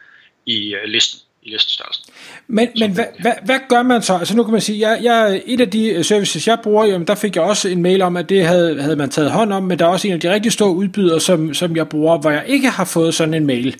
i 0.45 0.75
øh, 0.75 0.83
listen 0.83 1.19
i 1.47 1.51
listestørrelsen. 1.51 2.03
Men, 2.47 2.67
men 2.79 2.91
hvad, 2.91 3.05
hvad, 3.19 3.33
hvad 3.45 3.59
gør 3.69 3.83
man 3.83 4.01
så? 4.01 4.13
Altså 4.13 4.35
nu 4.35 4.43
kan 4.43 4.51
man 4.51 4.61
sige, 4.61 4.89
jeg, 4.89 4.99
jeg, 5.03 5.41
et 5.45 5.61
af 5.61 5.69
de 5.69 6.03
services, 6.03 6.47
jeg 6.47 6.57
bruger, 6.63 6.85
jamen, 6.85 7.07
der 7.07 7.15
fik 7.15 7.35
jeg 7.35 7.43
også 7.43 7.69
en 7.69 7.81
mail 7.81 8.01
om, 8.01 8.17
at 8.17 8.29
det 8.29 8.45
havde, 8.45 8.81
havde 8.81 8.95
man 8.95 9.09
taget 9.09 9.31
hånd 9.31 9.53
om, 9.53 9.63
men 9.63 9.79
der 9.79 9.85
er 9.85 9.89
også 9.89 10.07
en 10.07 10.13
af 10.13 10.19
de 10.19 10.33
rigtig 10.33 10.51
store 10.51 10.71
udbydere, 10.71 11.21
som, 11.21 11.53
som 11.53 11.75
jeg 11.75 11.89
bruger, 11.89 12.17
hvor 12.17 12.31
jeg 12.31 12.43
ikke 12.47 12.69
har 12.69 12.85
fået 12.85 13.13
sådan 13.13 13.33
en 13.33 13.45
mail. 13.45 13.75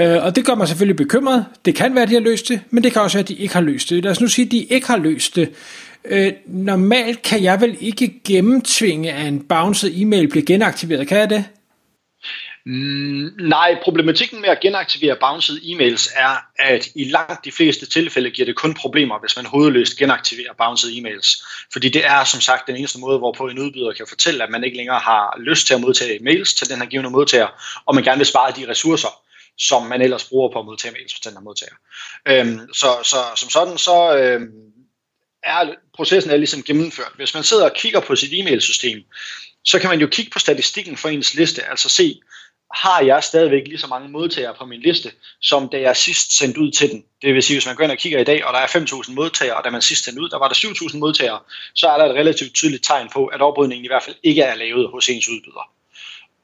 Øh, 0.00 0.24
og 0.24 0.36
det 0.36 0.46
gør 0.46 0.54
mig 0.54 0.68
selvfølgelig 0.68 0.96
bekymret. 0.96 1.44
Det 1.64 1.74
kan 1.74 1.94
være, 1.94 2.02
at 2.02 2.08
de 2.08 2.14
har 2.14 2.20
løst 2.20 2.48
det, 2.48 2.60
men 2.70 2.84
det 2.84 2.92
kan 2.92 3.02
også 3.02 3.16
være, 3.18 3.22
at 3.22 3.28
de 3.28 3.34
ikke 3.34 3.54
har 3.54 3.60
løst 3.60 3.90
det. 3.90 4.04
Lad 4.04 4.10
os 4.10 4.20
nu 4.20 4.26
sige, 4.26 4.46
at 4.46 4.52
de 4.52 4.58
ikke 4.62 4.86
har 4.86 4.98
løst 4.98 5.36
det. 5.36 5.50
Øh, 6.04 6.32
normalt 6.46 7.22
kan 7.22 7.42
jeg 7.42 7.60
vel 7.60 7.76
ikke 7.80 8.20
gennemtvinge, 8.24 9.12
at 9.12 9.26
en 9.26 9.40
bounced 9.40 9.90
e-mail 9.94 10.28
bliver 10.28 10.44
genaktiveret. 10.44 11.08
Kan 11.08 11.18
jeg 11.18 11.30
det? 11.30 11.44
Mm, 12.70 13.30
nej, 13.38 13.78
problematikken 13.82 14.40
med 14.40 14.48
at 14.48 14.60
genaktivere 14.60 15.16
bounced 15.20 15.56
e-mails 15.62 16.12
er, 16.16 16.36
at 16.58 16.88
i 16.94 17.04
langt 17.04 17.44
de 17.44 17.52
fleste 17.52 17.86
tilfælde 17.86 18.30
giver 18.30 18.46
det 18.46 18.56
kun 18.56 18.74
problemer, 18.74 19.18
hvis 19.18 19.36
man 19.36 19.46
hovedløst 19.46 19.96
genaktiverer 19.96 20.52
bounced 20.58 20.90
e-mails. 20.90 21.44
Fordi 21.72 21.88
det 21.88 22.06
er 22.06 22.24
som 22.24 22.40
sagt 22.40 22.66
den 22.66 22.76
eneste 22.76 22.98
måde, 22.98 23.18
hvorpå 23.18 23.48
en 23.48 23.58
udbyder 23.58 23.92
kan 23.92 24.06
fortælle, 24.08 24.44
at 24.44 24.50
man 24.50 24.64
ikke 24.64 24.76
længere 24.76 24.98
har 24.98 25.36
lyst 25.40 25.66
til 25.66 25.74
at 25.74 25.80
modtage 25.80 26.18
mails 26.22 26.54
til 26.54 26.68
den 26.68 26.78
her 26.78 26.86
givende 26.86 27.10
modtager, 27.10 27.48
og 27.86 27.94
man 27.94 28.04
gerne 28.04 28.18
vil 28.18 28.26
spare 28.26 28.52
de 28.56 28.68
ressourcer, 28.68 29.22
som 29.58 29.82
man 29.82 30.02
ellers 30.02 30.24
bruger 30.24 30.52
på 30.52 30.58
at 30.58 30.64
modtage 30.64 30.92
mails 30.92 31.14
fra 31.14 31.30
den 31.30 31.36
her 31.36 31.44
modtager. 31.44 31.74
Øhm, 32.28 32.74
så, 32.74 32.88
så 33.04 33.16
som 33.36 33.50
sådan, 33.50 33.78
så 33.78 34.16
øhm, 34.16 34.50
er 35.42 35.74
processen 35.94 36.30
er 36.32 36.36
ligesom 36.36 36.62
gennemført. 36.62 37.12
Hvis 37.16 37.34
man 37.34 37.42
sidder 37.42 37.64
og 37.64 37.74
kigger 37.74 38.00
på 38.00 38.16
sit 38.16 38.32
e-mailsystem, 38.32 39.04
så 39.64 39.78
kan 39.78 39.90
man 39.90 40.00
jo 40.00 40.06
kigge 40.06 40.30
på 40.30 40.38
statistikken 40.38 40.96
for 40.96 41.08
ens 41.08 41.34
liste, 41.34 41.64
altså 41.64 41.88
se, 41.88 42.20
har 42.74 43.00
jeg 43.00 43.24
stadigvæk 43.24 43.66
lige 43.66 43.78
så 43.78 43.86
mange 43.86 44.08
modtagere 44.08 44.54
på 44.54 44.64
min 44.64 44.80
liste, 44.80 45.12
som 45.40 45.68
da 45.68 45.80
jeg 45.80 45.96
sidst 45.96 46.38
sendte 46.38 46.60
ud 46.60 46.70
til 46.70 46.90
den. 46.90 47.04
Det 47.22 47.34
vil 47.34 47.42
sige, 47.42 47.56
hvis 47.56 47.66
man 47.66 47.76
går 47.76 47.84
ind 47.84 47.92
og 47.92 47.98
kigger 47.98 48.18
i 48.18 48.24
dag, 48.24 48.44
og 48.46 48.52
der 48.52 48.58
er 48.58 48.66
5.000 48.66 49.12
modtagere, 49.12 49.56
og 49.56 49.64
da 49.64 49.70
man 49.70 49.82
sidst 49.82 50.04
sendte 50.04 50.22
ud, 50.22 50.28
der 50.28 50.38
var 50.38 50.48
der 50.48 50.54
7.000 50.54 50.98
modtagere, 50.98 51.40
så 51.74 51.88
er 51.88 51.98
der 51.98 52.04
et 52.04 52.14
relativt 52.14 52.54
tydeligt 52.54 52.84
tegn 52.84 53.08
på, 53.12 53.26
at 53.26 53.42
oprydningen 53.42 53.84
i 53.84 53.88
hvert 53.88 54.02
fald 54.02 54.16
ikke 54.22 54.42
er 54.42 54.54
lavet 54.54 54.90
hos 54.90 55.08
ens 55.08 55.28
udbyder. 55.28 55.70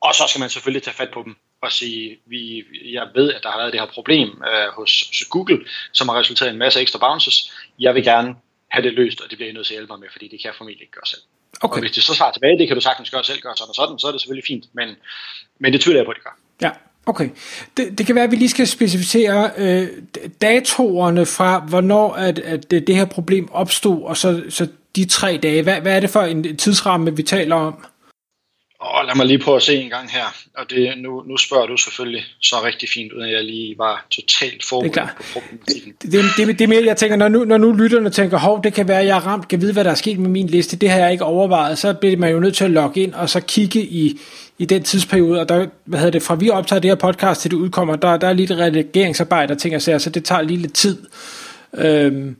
Og 0.01 0.15
så 0.15 0.25
skal 0.29 0.41
man 0.41 0.51
selvfølgelig 0.51 0.83
tage 0.83 0.95
fat 0.95 1.11
på 1.11 1.23
dem 1.23 1.37
og 1.61 1.73
sige, 1.73 2.19
vi, 2.27 2.65
jeg 2.93 3.09
ved, 3.15 3.33
at 3.33 3.43
der 3.43 3.51
har 3.51 3.59
været 3.59 3.73
det 3.73 3.81
her 3.81 3.87
problem 3.87 4.29
øh, 4.29 4.69
hos 4.73 5.25
Google, 5.31 5.67
som 5.93 6.09
har 6.09 6.21
resulteret 6.21 6.49
i 6.49 6.53
en 6.53 6.59
masse 6.59 6.81
ekstra 6.81 6.99
bounces. 6.99 7.53
Jeg 7.79 7.95
vil 7.95 8.05
gerne 8.05 8.37
have 8.69 8.83
det 8.83 8.95
løst, 8.95 9.21
og 9.21 9.31
det 9.31 9.39
bliver 9.39 9.51
I 9.51 9.53
nødt 9.53 9.67
til 9.67 9.75
at 9.75 9.79
hjælpe 9.79 9.93
mig 9.93 10.01
med, 10.01 10.09
fordi 10.13 10.29
det 10.29 10.41
kan 10.41 10.49
jeg 10.49 10.55
formentlig 10.55 10.83
ikke 10.83 10.93
gøre 10.93 11.07
selv. 11.07 11.21
Okay. 11.61 11.77
Og 11.77 11.81
hvis 11.81 11.93
det 11.93 12.03
så 12.03 12.15
svarer 12.15 12.33
tilbage, 12.33 12.59
det 12.59 12.67
kan 12.67 12.77
du 12.77 12.81
sagtens 12.81 13.11
gøre 13.11 13.25
selv, 13.25 13.41
gøre 13.41 13.57
sådan 13.57 13.69
og 13.69 13.75
sådan, 13.75 13.99
så 13.99 14.07
er 14.07 14.13
det 14.13 14.21
selvfølgelig 14.21 14.47
fint, 14.47 14.65
men, 14.73 14.89
men 15.59 15.73
det 15.73 15.81
tvivler 15.81 16.01
jeg 16.01 16.07
på, 16.07 16.11
at 16.11 16.17
det 16.17 16.25
gør. 16.25 16.37
Ja, 16.63 16.71
okay. 17.07 17.29
Det, 17.77 17.99
det 17.99 18.07
kan 18.07 18.15
være, 18.15 18.25
at 18.25 18.31
vi 18.31 18.37
lige 18.37 18.49
skal 18.49 18.67
specificere 18.67 19.51
øh, 19.57 19.89
datorerne 20.43 21.27
fra, 21.27 21.59
hvornår 21.59 22.13
at, 22.13 22.39
at 22.39 22.71
det, 22.71 22.87
det 22.87 22.97
her 22.97 23.05
problem 23.05 23.53
opstod, 23.53 24.03
og 24.03 24.17
så, 24.17 24.43
så 24.49 24.69
de 24.97 25.05
tre 25.05 25.39
dage. 25.43 25.63
Hvad, 25.63 25.81
hvad 25.81 25.97
er 25.97 26.01
det 26.01 26.11
for 26.11 26.23
en 26.23 26.57
tidsramme, 26.57 27.17
vi 27.17 27.23
taler 27.23 27.57
om? 27.57 27.87
Lad 29.07 29.17
mig 29.17 29.27
lige 29.27 29.39
prøve 29.39 29.57
at 29.57 29.63
se 29.63 29.77
en 29.77 29.91
gang 29.91 30.11
her. 30.11 30.25
Og 30.57 30.71
det, 30.71 30.99
nu, 30.99 31.23
nu 31.23 31.37
spørger 31.37 31.67
du 31.67 31.77
selvfølgelig 31.77 32.25
så 32.41 32.57
rigtig 32.65 32.89
fint, 32.95 33.13
uden 33.13 33.25
at 33.25 33.33
jeg 33.33 33.45
lige 33.45 33.79
var 33.79 34.07
totalt 34.11 34.65
forberedt 34.65 34.95
det 34.95 35.03
er 35.03 35.09
på 35.17 35.23
problematikken. 35.33 35.93
Det, 36.03 36.13
det, 36.13 36.25
det, 36.37 36.59
det 36.59 36.65
er 36.65 36.69
mere, 36.69 36.85
jeg 36.85 36.97
tænker, 36.97 37.17
når 37.17 37.29
nu, 37.29 37.45
når 37.45 37.59
nu 37.59 37.73
lytterne 37.73 38.11
tænker, 38.11 38.39
hov, 38.39 38.63
det 38.65 38.75
kan 38.75 38.89
være, 38.89 39.01
at 39.01 39.07
jeg 39.07 39.17
er 39.17 39.27
ramt, 39.27 39.49
kan 39.49 39.61
vide, 39.61 39.73
hvad 39.73 39.85
der 39.85 39.91
er 39.91 39.95
sket 39.95 40.19
med 40.19 40.31
min 40.31 40.47
liste, 40.47 40.77
det 40.77 40.91
har 40.91 40.99
jeg 40.99 41.13
ikke 41.13 41.25
overvejet, 41.25 41.79
så 41.79 41.95
bliver 41.95 42.17
man 42.17 42.33
jo 42.33 42.41
nødt 42.41 42.57
til 42.57 42.65
at 42.65 42.71
logge 42.71 43.01
ind, 43.01 43.15
og 43.15 43.31
så 43.31 43.41
kigge 43.41 43.81
i, 43.81 44.21
i 44.59 44.65
den 44.65 44.83
tidsperiode, 44.83 45.41
og 45.41 45.49
der, 45.49 45.67
hvad 45.85 45.99
hedder 45.99 46.13
det, 46.13 46.23
fra 46.23 46.35
vi 46.35 46.51
optager 46.51 46.81
det 46.81 46.91
her 46.91 46.95
podcast 46.97 47.41
til 47.41 47.51
det 47.51 47.57
udkommer, 47.57 47.97
der, 47.97 48.17
der 48.17 48.29
er 48.29 48.33
lidt 48.33 48.51
redigeringsarbejde 48.51 49.53
og 49.53 49.59
ting 49.59 49.75
og 49.75 49.83
sager, 49.83 49.99
så 49.99 50.11
det 50.11 50.25
tager 50.25 50.43
lige 50.43 50.59
lidt 50.59 50.75
tid. 50.75 51.07
Øhm. 51.75 52.37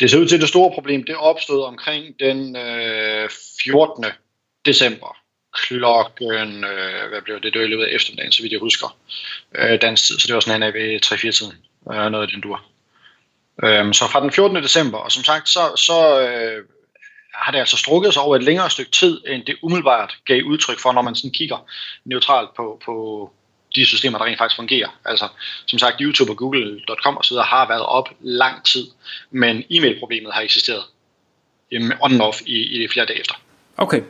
Det 0.00 0.10
ser 0.10 0.18
ud 0.18 0.26
til, 0.26 0.34
at 0.34 0.40
det 0.40 0.48
store 0.48 0.70
problem, 0.74 1.04
det 1.04 1.16
opstod 1.16 1.64
omkring 1.64 2.04
den 2.20 2.56
øh, 2.56 3.28
14. 3.64 4.04
december 4.66 5.21
klokken, 5.54 6.64
øh, 6.64 7.08
hvad 7.08 7.22
blev 7.22 7.40
det, 7.40 7.52
det 7.52 7.60
var 7.60 7.66
i 7.66 7.70
løbet 7.70 7.84
af 7.84 7.94
eftermiddagen, 7.94 8.32
så 8.32 8.42
vidt 8.42 8.52
jeg 8.52 8.60
husker, 8.60 8.96
øh, 9.54 9.80
dansk 9.80 10.06
tid, 10.06 10.18
så 10.18 10.26
det 10.26 10.34
var 10.34 10.40
sådan 10.40 10.62
en 10.62 10.74
ved 10.74 11.00
3-4-tiden, 11.06 11.52
øh, 11.92 12.10
noget 12.10 12.22
af 12.22 12.28
den 12.28 12.40
dur. 12.40 12.64
Øh, 13.62 13.94
så 13.94 14.08
fra 14.12 14.20
den 14.20 14.32
14. 14.32 14.56
december, 14.62 14.98
og 14.98 15.12
som 15.12 15.24
sagt, 15.24 15.48
så, 15.48 15.72
så 15.76 16.20
øh, 16.20 16.64
har 17.34 17.52
det 17.52 17.58
altså 17.58 17.76
strukket 17.76 18.12
sig 18.12 18.22
over 18.22 18.36
et 18.36 18.42
længere 18.42 18.70
stykke 18.70 18.90
tid, 18.90 19.20
end 19.26 19.44
det 19.44 19.56
umiddelbart 19.62 20.14
gav 20.24 20.42
udtryk 20.42 20.78
for, 20.78 20.92
når 20.92 21.02
man 21.02 21.14
sådan 21.14 21.30
kigger 21.30 21.66
neutralt 22.04 22.54
på, 22.56 22.80
på 22.84 23.30
de 23.74 23.86
systemer, 23.86 24.18
der 24.18 24.24
rent 24.24 24.38
faktisk 24.38 24.56
fungerer. 24.56 24.88
Altså, 25.04 25.28
som 25.66 25.78
sagt, 25.78 25.96
YouTube 26.00 26.32
og 26.32 26.36
Google.com 26.36 27.18
osv. 27.18 27.36
har 27.36 27.68
været 27.68 27.82
op 27.82 28.08
lang 28.20 28.64
tid, 28.64 28.86
men 29.30 29.64
e-mail-problemet 29.70 30.32
har 30.32 30.40
eksisteret 30.40 30.82
on 32.00 32.12
and 32.12 32.22
off 32.22 32.40
i, 32.46 32.84
i 32.84 32.88
flere 32.88 33.06
dage 33.06 33.20
efter. 33.20 33.34
Okay, 33.76 34.00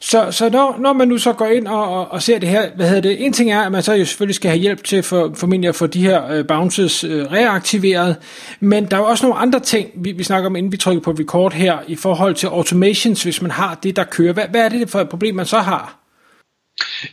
så, 0.00 0.30
så 0.30 0.50
når, 0.50 0.76
når 0.78 0.92
man 0.92 1.08
nu 1.08 1.18
så 1.18 1.32
går 1.32 1.46
ind 1.46 1.66
og, 1.66 1.98
og, 1.98 2.10
og 2.10 2.22
ser 2.22 2.38
det 2.38 2.48
her, 2.48 2.70
hvad 2.76 2.88
hedder 2.88 3.00
det, 3.02 3.24
en 3.24 3.32
ting 3.32 3.52
er, 3.52 3.60
at 3.60 3.72
man 3.72 3.82
så 3.82 3.92
jo 3.92 4.04
selvfølgelig 4.04 4.34
skal 4.34 4.50
have 4.50 4.60
hjælp 4.60 4.84
til 4.84 5.02
for, 5.02 5.32
formentlig 5.36 5.68
at 5.68 5.74
få 5.74 5.86
de 5.86 6.02
her 6.02 6.30
øh, 6.30 6.46
bounces 6.46 7.04
øh, 7.04 7.32
reaktiveret, 7.32 8.16
men 8.60 8.86
der 8.90 8.96
er 8.96 9.00
jo 9.00 9.06
også 9.06 9.26
nogle 9.26 9.40
andre 9.40 9.60
ting, 9.60 9.90
vi, 9.94 10.12
vi 10.12 10.24
snakker 10.24 10.50
om, 10.50 10.56
inden 10.56 10.72
vi 10.72 10.76
trykker 10.76 11.02
på 11.02 11.10
record 11.10 11.52
her, 11.52 11.78
i 11.88 11.96
forhold 11.96 12.34
til 12.34 12.46
automations, 12.46 13.22
hvis 13.22 13.42
man 13.42 13.50
har 13.50 13.74
det, 13.74 13.96
der 13.96 14.04
kører. 14.04 14.32
Hvad, 14.32 14.48
hvad 14.50 14.60
er 14.60 14.68
det 14.68 14.90
for 14.90 15.00
et 15.00 15.08
problem, 15.08 15.34
man 15.34 15.46
så 15.46 15.58
har? 15.58 15.98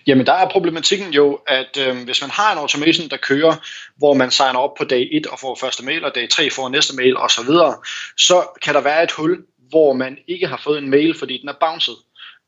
Jamen 0.07 0.25
der 0.25 0.33
er 0.33 0.49
problematikken 0.49 1.13
jo, 1.13 1.39
at 1.47 1.77
øh, 1.87 1.97
hvis 1.97 2.21
man 2.21 2.29
har 2.29 2.51
en 2.51 2.57
automation, 2.57 3.09
der 3.09 3.17
kører, 3.17 3.55
hvor 3.97 4.13
man 4.13 4.31
signer 4.31 4.59
op 4.59 4.73
på 4.77 4.83
dag 4.83 5.09
1 5.11 5.27
og 5.27 5.39
får 5.39 5.57
første 5.61 5.85
mail, 5.85 6.05
og 6.05 6.11
dag 6.15 6.29
3 6.29 6.49
får 6.49 6.69
næste 6.69 6.95
mail 6.95 7.17
osv., 7.17 7.45
så, 7.45 7.75
så 8.17 8.59
kan 8.63 8.73
der 8.73 8.81
være 8.81 9.03
et 9.03 9.11
hul, 9.11 9.37
hvor 9.69 9.93
man 9.93 10.17
ikke 10.27 10.47
har 10.47 10.61
fået 10.63 10.77
en 10.77 10.89
mail, 10.89 11.17
fordi 11.17 11.37
den 11.37 11.49
er 11.49 11.53
bounced. 11.59 11.93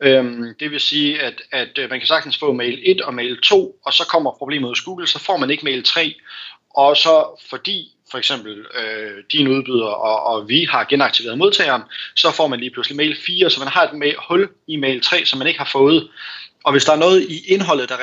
Øhm, 0.03 0.55
det 0.59 0.71
vil 0.71 0.79
sige, 0.79 1.21
at, 1.21 1.41
at 1.51 1.77
øh, 1.77 1.89
man 1.89 1.99
kan 1.99 2.07
sagtens 2.07 2.37
få 2.37 2.53
mail 2.53 2.79
1 2.83 3.01
og 3.01 3.13
mail 3.13 3.41
2, 3.41 3.79
og 3.85 3.93
så 3.93 4.07
kommer 4.07 4.31
problemet 4.31 4.69
hos 4.69 4.81
Google, 4.81 5.07
så 5.07 5.19
får 5.19 5.37
man 5.37 5.49
ikke 5.49 5.63
mail 5.63 5.83
3. 5.83 6.15
Og 6.69 6.97
så 6.97 7.41
fordi 7.49 7.91
for 8.11 8.17
eksempel 8.17 8.65
øh, 8.75 9.23
din 9.31 9.47
udbyder 9.47 9.85
og, 9.85 10.23
og 10.23 10.49
vi 10.49 10.67
har 10.69 10.83
genaktiveret 10.83 11.37
modtageren, 11.37 11.81
så 12.15 12.31
får 12.31 12.47
man 12.47 12.59
lige 12.59 12.71
pludselig 12.71 12.97
mail 12.97 13.17
4, 13.25 13.49
så 13.49 13.59
man 13.59 13.67
har 13.67 13.83
et 13.83 13.93
mail, 13.93 14.15
hul 14.29 14.49
i 14.67 14.75
mail 14.75 15.01
3, 15.01 15.25
som 15.25 15.39
man 15.39 15.47
ikke 15.47 15.59
har 15.59 15.69
fået. 15.71 16.09
Og 16.63 16.71
hvis 16.71 16.85
der 16.85 16.93
er 16.93 16.97
noget 16.97 17.29
i 17.29 17.53
indholdet, 17.53 17.89
der, 17.89 17.97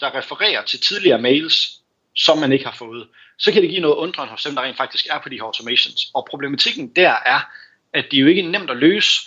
der 0.00 0.18
refererer 0.18 0.64
til 0.64 0.80
tidligere 0.80 1.20
mails, 1.20 1.70
som 2.16 2.38
man 2.38 2.52
ikke 2.52 2.64
har 2.64 2.76
fået, 2.78 3.08
så 3.38 3.52
kan 3.52 3.62
det 3.62 3.70
give 3.70 3.80
noget 3.80 3.96
undren 3.96 4.28
hos 4.28 4.42
dem, 4.42 4.54
der 4.54 4.62
rent 4.62 4.76
faktisk 4.76 5.06
er 5.10 5.18
på 5.22 5.28
de 5.28 5.36
her 5.36 5.42
automations. 5.42 6.10
Og 6.14 6.26
problematikken 6.30 6.88
der 6.96 7.14
er, 7.26 7.40
at 7.94 8.04
det 8.10 8.16
er 8.16 8.20
jo 8.20 8.26
ikke 8.26 8.42
nemt 8.42 8.70
at 8.70 8.76
løse, 8.76 9.20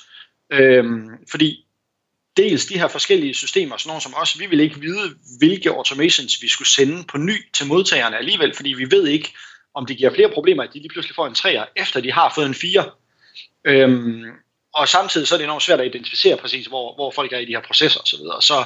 øhm, 0.52 1.10
fordi 1.32 1.66
dels 2.38 2.66
de 2.66 2.80
her 2.80 2.88
forskellige 2.88 3.34
systemer, 3.34 3.78
sådan 3.78 3.90
nogle 3.90 4.02
som 4.02 4.14
os, 4.22 4.40
vi 4.40 4.46
vil 4.46 4.60
ikke 4.60 4.80
vide, 4.80 5.16
hvilke 5.40 5.70
automations 5.70 6.42
vi 6.42 6.48
skulle 6.48 6.68
sende 6.68 7.04
på 7.04 7.18
ny 7.18 7.52
til 7.54 7.68
modtagerne 7.68 8.18
alligevel, 8.18 8.56
fordi 8.56 8.70
vi 8.70 8.92
ved 8.92 9.08
ikke, 9.08 9.34
om 9.74 9.86
det 9.86 9.98
giver 9.98 10.14
flere 10.14 10.30
problemer, 10.30 10.64
at 10.64 10.70
de 10.74 10.80
lige 10.80 10.90
pludselig 10.90 11.16
får 11.16 11.28
en 11.28 11.36
3'er, 11.38 11.66
efter 11.76 12.02
de 12.02 12.12
har 12.12 12.32
fået 12.36 12.46
en 12.46 12.54
4. 12.54 12.92
Øhm, 13.66 14.24
og 14.74 14.88
samtidig 14.88 15.28
så 15.28 15.36
er 15.36 15.38
det 15.38 15.44
enormt 15.44 15.64
svært 15.64 15.82
at 15.82 15.88
identificere 15.88 16.38
præcis, 16.38 16.66
hvor, 16.66 16.96
hvor 16.96 17.12
folk 17.12 17.34
er 17.34 17.38
i 17.38 17.46
de 17.46 17.52
her 17.52 17.62
processer 17.62 18.00
osv. 18.00 18.06
Så, 18.06 18.18
videre. 18.18 18.42
så, 18.42 18.64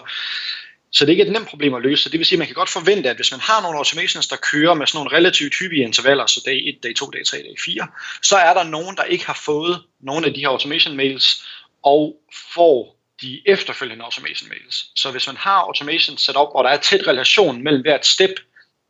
så 0.92 1.06
det 1.06 1.10
er 1.10 1.14
ikke 1.14 1.24
et 1.24 1.32
nemt 1.32 1.48
problem 1.48 1.74
at 1.74 1.82
løse. 1.82 2.04
Så 2.04 2.10
det 2.10 2.20
vil 2.20 2.26
sige, 2.26 2.36
at 2.36 2.40
man 2.40 2.48
kan 2.48 2.56
godt 2.56 2.70
forvente, 2.70 3.10
at 3.10 3.16
hvis 3.16 3.32
man 3.32 3.40
har 3.40 3.62
nogle 3.62 3.78
automations, 3.78 4.28
der 4.28 4.36
kører 4.36 4.74
med 4.74 4.88
sådan 4.88 4.98
nogle 4.98 5.18
relativt 5.18 5.54
hyppige 5.60 5.84
intervaller, 5.84 6.26
så 6.26 6.42
dag 6.46 6.62
1, 6.68 6.84
dag 6.84 6.96
2, 6.96 7.06
dag 7.06 7.26
3, 7.26 7.38
dag 7.38 7.56
4, 7.66 7.88
så 8.24 8.36
er 8.36 8.54
der 8.54 8.64
nogen, 8.64 8.96
der 8.96 9.04
ikke 9.04 9.26
har 9.26 9.40
fået 9.46 9.84
nogle 10.02 10.28
af 10.28 10.34
de 10.34 10.40
her 10.40 10.48
automation 10.48 10.96
mails, 10.96 11.44
og 11.84 12.16
får 12.54 13.02
de 13.22 13.42
efterfølgende 13.46 14.04
automation 14.04 14.50
mails. 14.50 14.86
Så 14.96 15.12
hvis 15.12 15.28
man 15.28 15.38
har 15.38 15.56
automation 15.56 16.18
sat 16.18 16.36
op, 16.36 16.54
hvor 16.54 16.64
der 16.64 16.70
er 16.70 16.78
tæt 16.78 17.08
relation 17.08 17.64
mellem 17.64 17.82
hvert 17.82 18.06
step, 18.06 18.40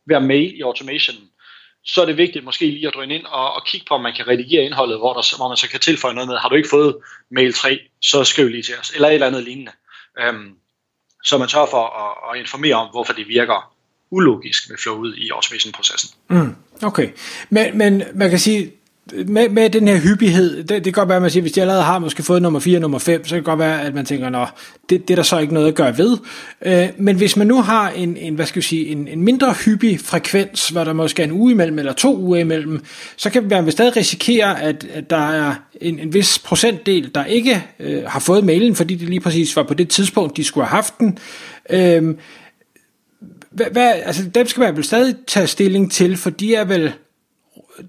hver 0.04 0.18
mail 0.18 0.58
i 0.58 0.60
automationen, 0.60 1.28
så 1.84 2.02
er 2.02 2.06
det 2.06 2.16
vigtigt 2.16 2.44
måske 2.44 2.66
lige 2.66 2.88
at 2.88 2.94
drøne 2.94 3.14
ind 3.14 3.26
og, 3.26 3.54
og 3.54 3.66
kigge 3.66 3.86
på, 3.88 3.94
om 3.94 4.00
man 4.00 4.14
kan 4.14 4.28
redigere 4.28 4.64
indholdet, 4.64 4.98
hvor, 4.98 5.12
der, 5.12 5.36
hvor 5.36 5.48
man 5.48 5.56
så 5.56 5.70
kan 5.70 5.80
tilføje 5.80 6.14
noget 6.14 6.28
med, 6.28 6.36
har 6.36 6.48
du 6.48 6.54
ikke 6.54 6.68
fået 6.68 6.96
mail 7.30 7.52
3, 7.52 7.80
så 8.00 8.24
skriv 8.24 8.48
lige 8.48 8.62
til 8.62 8.74
os, 8.80 8.90
eller 8.90 9.08
et 9.08 9.14
eller 9.14 9.26
andet 9.26 9.44
lignende. 9.44 9.72
Øhm, 10.20 10.56
så 11.24 11.38
man 11.38 11.48
tør 11.48 11.66
for 11.66 11.84
at, 11.86 12.34
at 12.34 12.40
informere 12.40 12.74
om, 12.74 12.88
hvorfor 12.90 13.12
det 13.12 13.28
virker 13.28 13.72
ulogisk 14.10 14.70
med 14.70 14.78
flowet 14.78 15.14
i 15.18 15.30
automation-processen. 15.30 16.10
Mm, 16.28 16.56
okay, 16.82 17.08
men, 17.50 17.78
men 17.78 18.02
man 18.14 18.30
kan 18.30 18.38
sige, 18.38 18.72
med, 19.26 19.48
med 19.48 19.70
den 19.70 19.88
her 19.88 19.96
hyppighed, 19.96 20.56
det, 20.56 20.68
det 20.68 20.84
kan 20.84 20.92
godt 20.92 21.08
være, 21.08 21.16
at 21.16 21.22
man 21.22 21.30
siger, 21.30 21.40
hvis 21.40 21.52
de 21.52 21.60
allerede 21.60 21.82
har 21.82 21.98
måske 21.98 22.22
fået 22.22 22.42
nummer 22.42 22.60
4 22.60 22.76
og 22.76 22.80
nummer 22.80 22.98
5, 22.98 23.24
så 23.24 23.28
kan 23.28 23.36
det 23.36 23.44
godt 23.44 23.58
være, 23.58 23.82
at 23.82 23.94
man 23.94 24.04
tænker, 24.04 24.28
nå, 24.28 24.46
det, 24.90 25.08
det 25.08 25.14
er 25.14 25.16
der 25.16 25.22
så 25.22 25.38
ikke 25.38 25.54
noget 25.54 25.68
at 25.68 25.74
gøre 25.74 25.98
ved. 25.98 26.18
Øh, 26.62 26.88
men 26.98 27.16
hvis 27.16 27.36
man 27.36 27.46
nu 27.46 27.62
har 27.62 27.90
en, 27.90 28.16
en 28.16 28.34
hvad 28.34 28.46
skal 28.46 28.58
jeg 28.58 28.64
sige, 28.64 28.86
en, 28.86 29.08
en 29.08 29.22
mindre 29.22 29.54
hyppig 29.64 30.00
frekvens, 30.00 30.68
hvor 30.68 30.84
der 30.84 30.92
måske 30.92 31.22
er 31.22 31.26
en 31.26 31.32
uge 31.32 31.52
imellem, 31.52 31.78
eller 31.78 31.92
to 31.92 32.16
uger 32.16 32.38
imellem, 32.38 32.84
så 33.16 33.30
kan 33.30 33.48
man 33.48 33.72
stadig 33.72 33.96
risikere, 33.96 34.62
at, 34.62 34.86
at 34.92 35.10
der 35.10 35.30
er 35.30 35.54
en, 35.80 35.98
en 35.98 36.14
vis 36.14 36.38
procentdel, 36.38 37.10
der 37.14 37.24
ikke 37.24 37.64
øh, 37.80 38.02
har 38.06 38.20
fået 38.20 38.44
mailen, 38.44 38.74
fordi 38.74 38.94
det 38.94 39.08
lige 39.08 39.20
præcis 39.20 39.56
var 39.56 39.62
på 39.62 39.74
det 39.74 39.88
tidspunkt, 39.88 40.36
de 40.36 40.44
skulle 40.44 40.66
have 40.66 40.76
haft 40.76 40.98
den. 40.98 41.18
Øh, 41.70 42.14
hvad, 43.50 43.66
hvad, 43.72 43.92
altså, 44.04 44.22
dem 44.28 44.46
skal 44.46 44.60
man 44.60 44.76
vel 44.76 44.84
stadig 44.84 45.14
tage 45.26 45.46
stilling 45.46 45.92
til, 45.92 46.16
for 46.16 46.30
de 46.30 46.54
er 46.54 46.64
vel 46.64 46.92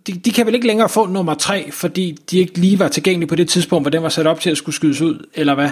de, 0.08 0.12
de 0.12 0.32
kan 0.32 0.46
vel 0.46 0.56
ikke 0.56 0.68
længere 0.68 0.90
få 0.90 1.06
nummer 1.06 1.34
3, 1.34 1.72
fordi 1.72 2.12
de 2.32 2.40
ikke 2.40 2.58
lige 2.58 2.80
var 2.80 2.88
tilgængelige 2.88 3.30
på 3.30 3.36
det 3.36 3.50
tidspunkt, 3.50 3.84
hvor 3.84 3.92
den 3.92 4.04
var 4.04 4.10
sat 4.10 4.28
op 4.28 4.40
til 4.40 4.52
at 4.52 4.58
skulle 4.58 4.76
skydes 4.76 5.02
ud, 5.02 5.30
eller 5.34 5.56
hvad? 5.56 5.70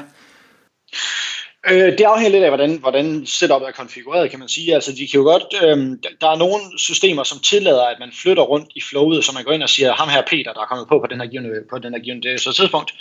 Øh, 1.70 1.98
det 1.98 2.02
afhænger 2.02 2.32
lidt 2.32 2.44
af, 2.44 2.50
hvordan, 2.50 2.78
hvordan 2.78 3.26
setupet 3.26 3.68
er 3.68 3.72
konfigureret, 3.72 4.30
kan 4.30 4.40
man 4.40 4.48
sige. 4.48 4.74
Altså, 4.74 4.92
de 4.92 5.08
kan 5.08 5.20
jo 5.20 5.24
godt, 5.24 5.44
øh, 5.64 5.78
der 6.22 6.30
er 6.30 6.38
nogle 6.38 6.62
systemer, 6.78 7.24
som 7.24 7.40
tillader, 7.40 7.86
at 7.86 8.00
man 8.00 8.12
flytter 8.22 8.44
rundt 8.44 8.70
i 8.76 8.82
flowet, 8.82 9.24
så 9.24 9.32
man 9.34 9.44
går 9.44 9.52
ind 9.52 9.64
og 9.64 9.70
siger, 9.70 9.94
ham 9.94 10.10
her 10.10 10.22
Peter, 10.28 10.54
der 10.54 10.62
er 10.62 10.66
kommet 10.66 10.88
på 10.88 11.00
på 11.00 11.08
den 11.08 11.22
her 11.22 11.28
givende, 11.28 11.50
på 11.70 11.78
den 11.80 11.94
her 11.94 12.02
givende 12.02 12.30
øh, 12.30 12.40
så 12.40 12.54
tidspunkt, 12.54 12.92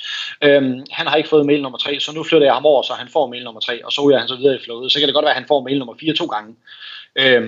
øh, 0.44 0.62
han 0.90 1.06
har 1.06 1.16
ikke 1.16 1.28
fået 1.28 1.46
mail 1.46 1.62
nummer 1.62 1.78
3, 1.78 2.00
så 2.00 2.12
nu 2.14 2.22
flytter 2.22 2.46
jeg 2.46 2.54
ham 2.54 2.66
over, 2.66 2.82
så 2.82 2.92
han 2.92 3.08
får 3.12 3.26
mail 3.26 3.44
nummer 3.44 3.60
3, 3.60 3.84
og 3.86 3.92
så 3.92 4.00
er 4.00 4.18
han 4.18 4.28
så 4.28 4.36
videre 4.36 4.54
i 4.54 4.64
flowet. 4.64 4.92
Så 4.92 4.98
kan 4.98 5.08
det 5.08 5.14
godt 5.14 5.24
være, 5.24 5.34
at 5.34 5.40
han 5.40 5.48
får 5.48 5.64
mail 5.64 5.78
nummer 5.78 5.94
4 6.00 6.14
to 6.14 6.26
gange. 6.26 6.54
Øh, 7.18 7.42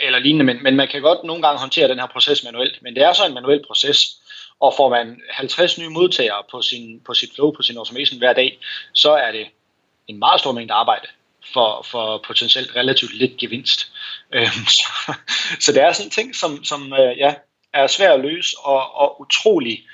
eller 0.00 0.18
lignende, 0.18 0.44
men, 0.44 0.62
men 0.62 0.76
man 0.76 0.88
kan 0.88 1.02
godt 1.02 1.24
nogle 1.24 1.42
gange 1.42 1.60
håndtere 1.60 1.88
den 1.88 1.98
her 1.98 2.06
proces 2.06 2.44
manuelt, 2.44 2.82
men 2.82 2.94
det 2.94 3.02
er 3.02 3.12
så 3.12 3.26
en 3.26 3.34
manuel 3.34 3.62
proces, 3.66 4.16
og 4.60 4.74
får 4.76 4.88
man 4.88 5.20
50 5.30 5.78
nye 5.78 5.88
modtagere 5.88 6.42
på, 6.50 6.62
sin, 6.62 7.00
på 7.06 7.14
sit 7.14 7.30
flow, 7.34 7.50
på 7.50 7.62
sin 7.62 7.76
automation 7.76 8.18
hver 8.18 8.32
dag, 8.32 8.58
så 8.92 9.12
er 9.12 9.32
det 9.32 9.46
en 10.08 10.18
meget 10.18 10.40
stor 10.40 10.52
mængde 10.52 10.74
arbejde 10.74 11.06
for, 11.52 11.86
for 11.90 12.24
potentielt 12.26 12.76
relativt 12.76 13.14
lidt 13.14 13.36
gevinst. 13.36 13.92
Øhm, 14.34 14.66
så, 14.78 15.14
så 15.60 15.72
det 15.72 15.82
er 15.82 15.92
sådan 15.92 16.06
en 16.06 16.10
ting, 16.10 16.36
som, 16.36 16.64
som 16.64 16.92
øh, 16.92 17.18
ja, 17.18 17.34
er 17.72 17.86
svært 17.86 18.12
at 18.12 18.20
løse 18.20 18.56
og, 18.58 18.94
og 18.94 19.20
utrolig 19.20 19.84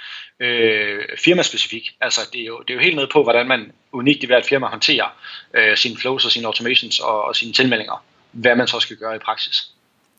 øh, 0.41 1.03
firmaspecifik. 1.25 1.91
Altså 2.01 2.21
det 2.33 2.41
er, 2.41 2.45
jo, 2.45 2.61
det 2.61 2.71
er 2.71 2.75
jo 2.75 2.81
helt 2.81 2.97
ned 2.97 3.07
på, 3.07 3.23
hvordan 3.23 3.47
man 3.47 3.73
unikt 3.93 4.23
i 4.23 4.27
hvert 4.27 4.47
firma 4.47 4.67
håndterer 4.67 5.17
øh, 5.55 5.77
sine 5.77 5.97
flows 5.97 6.25
og 6.25 6.33
sine 6.33 6.47
automations 6.47 7.01
og, 7.01 7.25
og 7.25 7.37
sine 7.37 7.53
tilmeldinger, 7.53 8.05
hvad 8.33 8.57
man 8.57 8.67
så 8.67 8.81
skal 8.81 8.97
gøre 8.97 9.17
i 9.17 9.19
praksis. 9.19 9.71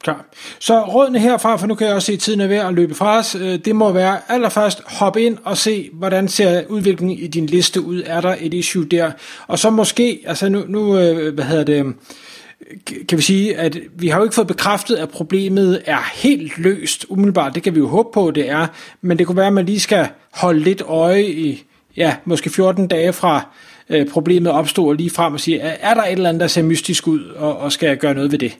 Klar. 0.06 0.26
Så 0.60 0.82
rådene 0.82 1.20
herfra, 1.20 1.56
for 1.56 1.68
nu 1.68 1.76
kan 1.76 1.88
jeg 1.88 1.96
også 1.96 2.06
se, 2.06 2.14
at 2.14 2.20
tiden 2.20 2.42
er 2.42 2.48
ved 2.48 2.58
at 2.58 2.74
løbe 2.74 2.96
fra 2.96 3.18
os, 3.18 3.36
øh, 3.36 3.60
det 3.66 3.76
må 3.76 3.92
være 3.92 4.18
allerførst 4.28 4.82
hop 4.86 5.18
ind 5.18 5.38
og 5.44 5.58
se, 5.58 5.90
hvordan 5.94 6.28
ser 6.28 6.64
udviklingen 6.70 7.18
i 7.18 7.28
din 7.28 7.46
liste 7.46 7.82
ud. 7.82 8.04
Er 8.06 8.22
der 8.22 8.36
et 8.40 8.54
issue 8.54 8.86
der? 8.86 9.12
Og 9.48 9.60
så 9.60 9.70
måske, 9.70 10.24
altså 10.26 10.50
nu, 10.50 10.64
nu 10.68 10.98
øh, 10.98 11.34
hvad 11.34 11.46
hedder 11.46 11.64
det, 11.64 11.96
kan 13.10 13.18
vi 13.18 13.24
sige, 13.24 13.58
at 13.58 13.78
vi 13.96 14.08
har 14.08 14.18
jo 14.18 14.24
ikke 14.24 14.36
fået 14.36 14.48
bekræftet, 14.48 14.96
at 14.96 15.10
problemet 15.10 15.82
er 15.86 16.12
helt 16.14 16.58
løst 16.58 17.06
umiddelbart. 17.10 17.56
Det 17.56 17.64
kan 17.64 17.76
vi 17.76 17.80
jo 17.80 17.88
håbe 17.88 18.10
på, 18.14 18.32
det 18.32 18.50
er. 18.50 18.68
Men 19.02 19.20
det 19.20 19.28
kunne 19.28 19.38
være, 19.38 19.48
at 19.48 19.54
man 19.54 19.66
lige 19.66 19.80
skal 19.80 20.08
holde 20.34 20.60
lidt 20.60 20.82
øje 20.82 21.24
i, 21.24 21.64
ja, 21.98 22.16
måske 22.26 22.50
14 22.50 22.88
dage 22.88 23.14
fra 23.14 23.48
øh, 23.90 24.10
problemet 24.10 24.52
opstod 24.52 24.96
lige 24.96 25.10
frem 25.10 25.34
og 25.34 25.40
sige, 25.40 25.60
er 25.60 25.94
der 25.94 26.04
et 26.04 26.12
eller 26.12 26.30
andet, 26.30 26.42
der 26.42 26.48
ser 26.48 26.64
mystisk 26.64 27.08
ud, 27.08 27.24
og, 27.36 27.58
og 27.58 27.72
skal 27.72 27.88
jeg 27.88 27.98
gøre 27.98 28.14
noget 28.14 28.32
ved 28.32 28.40
det? 28.40 28.58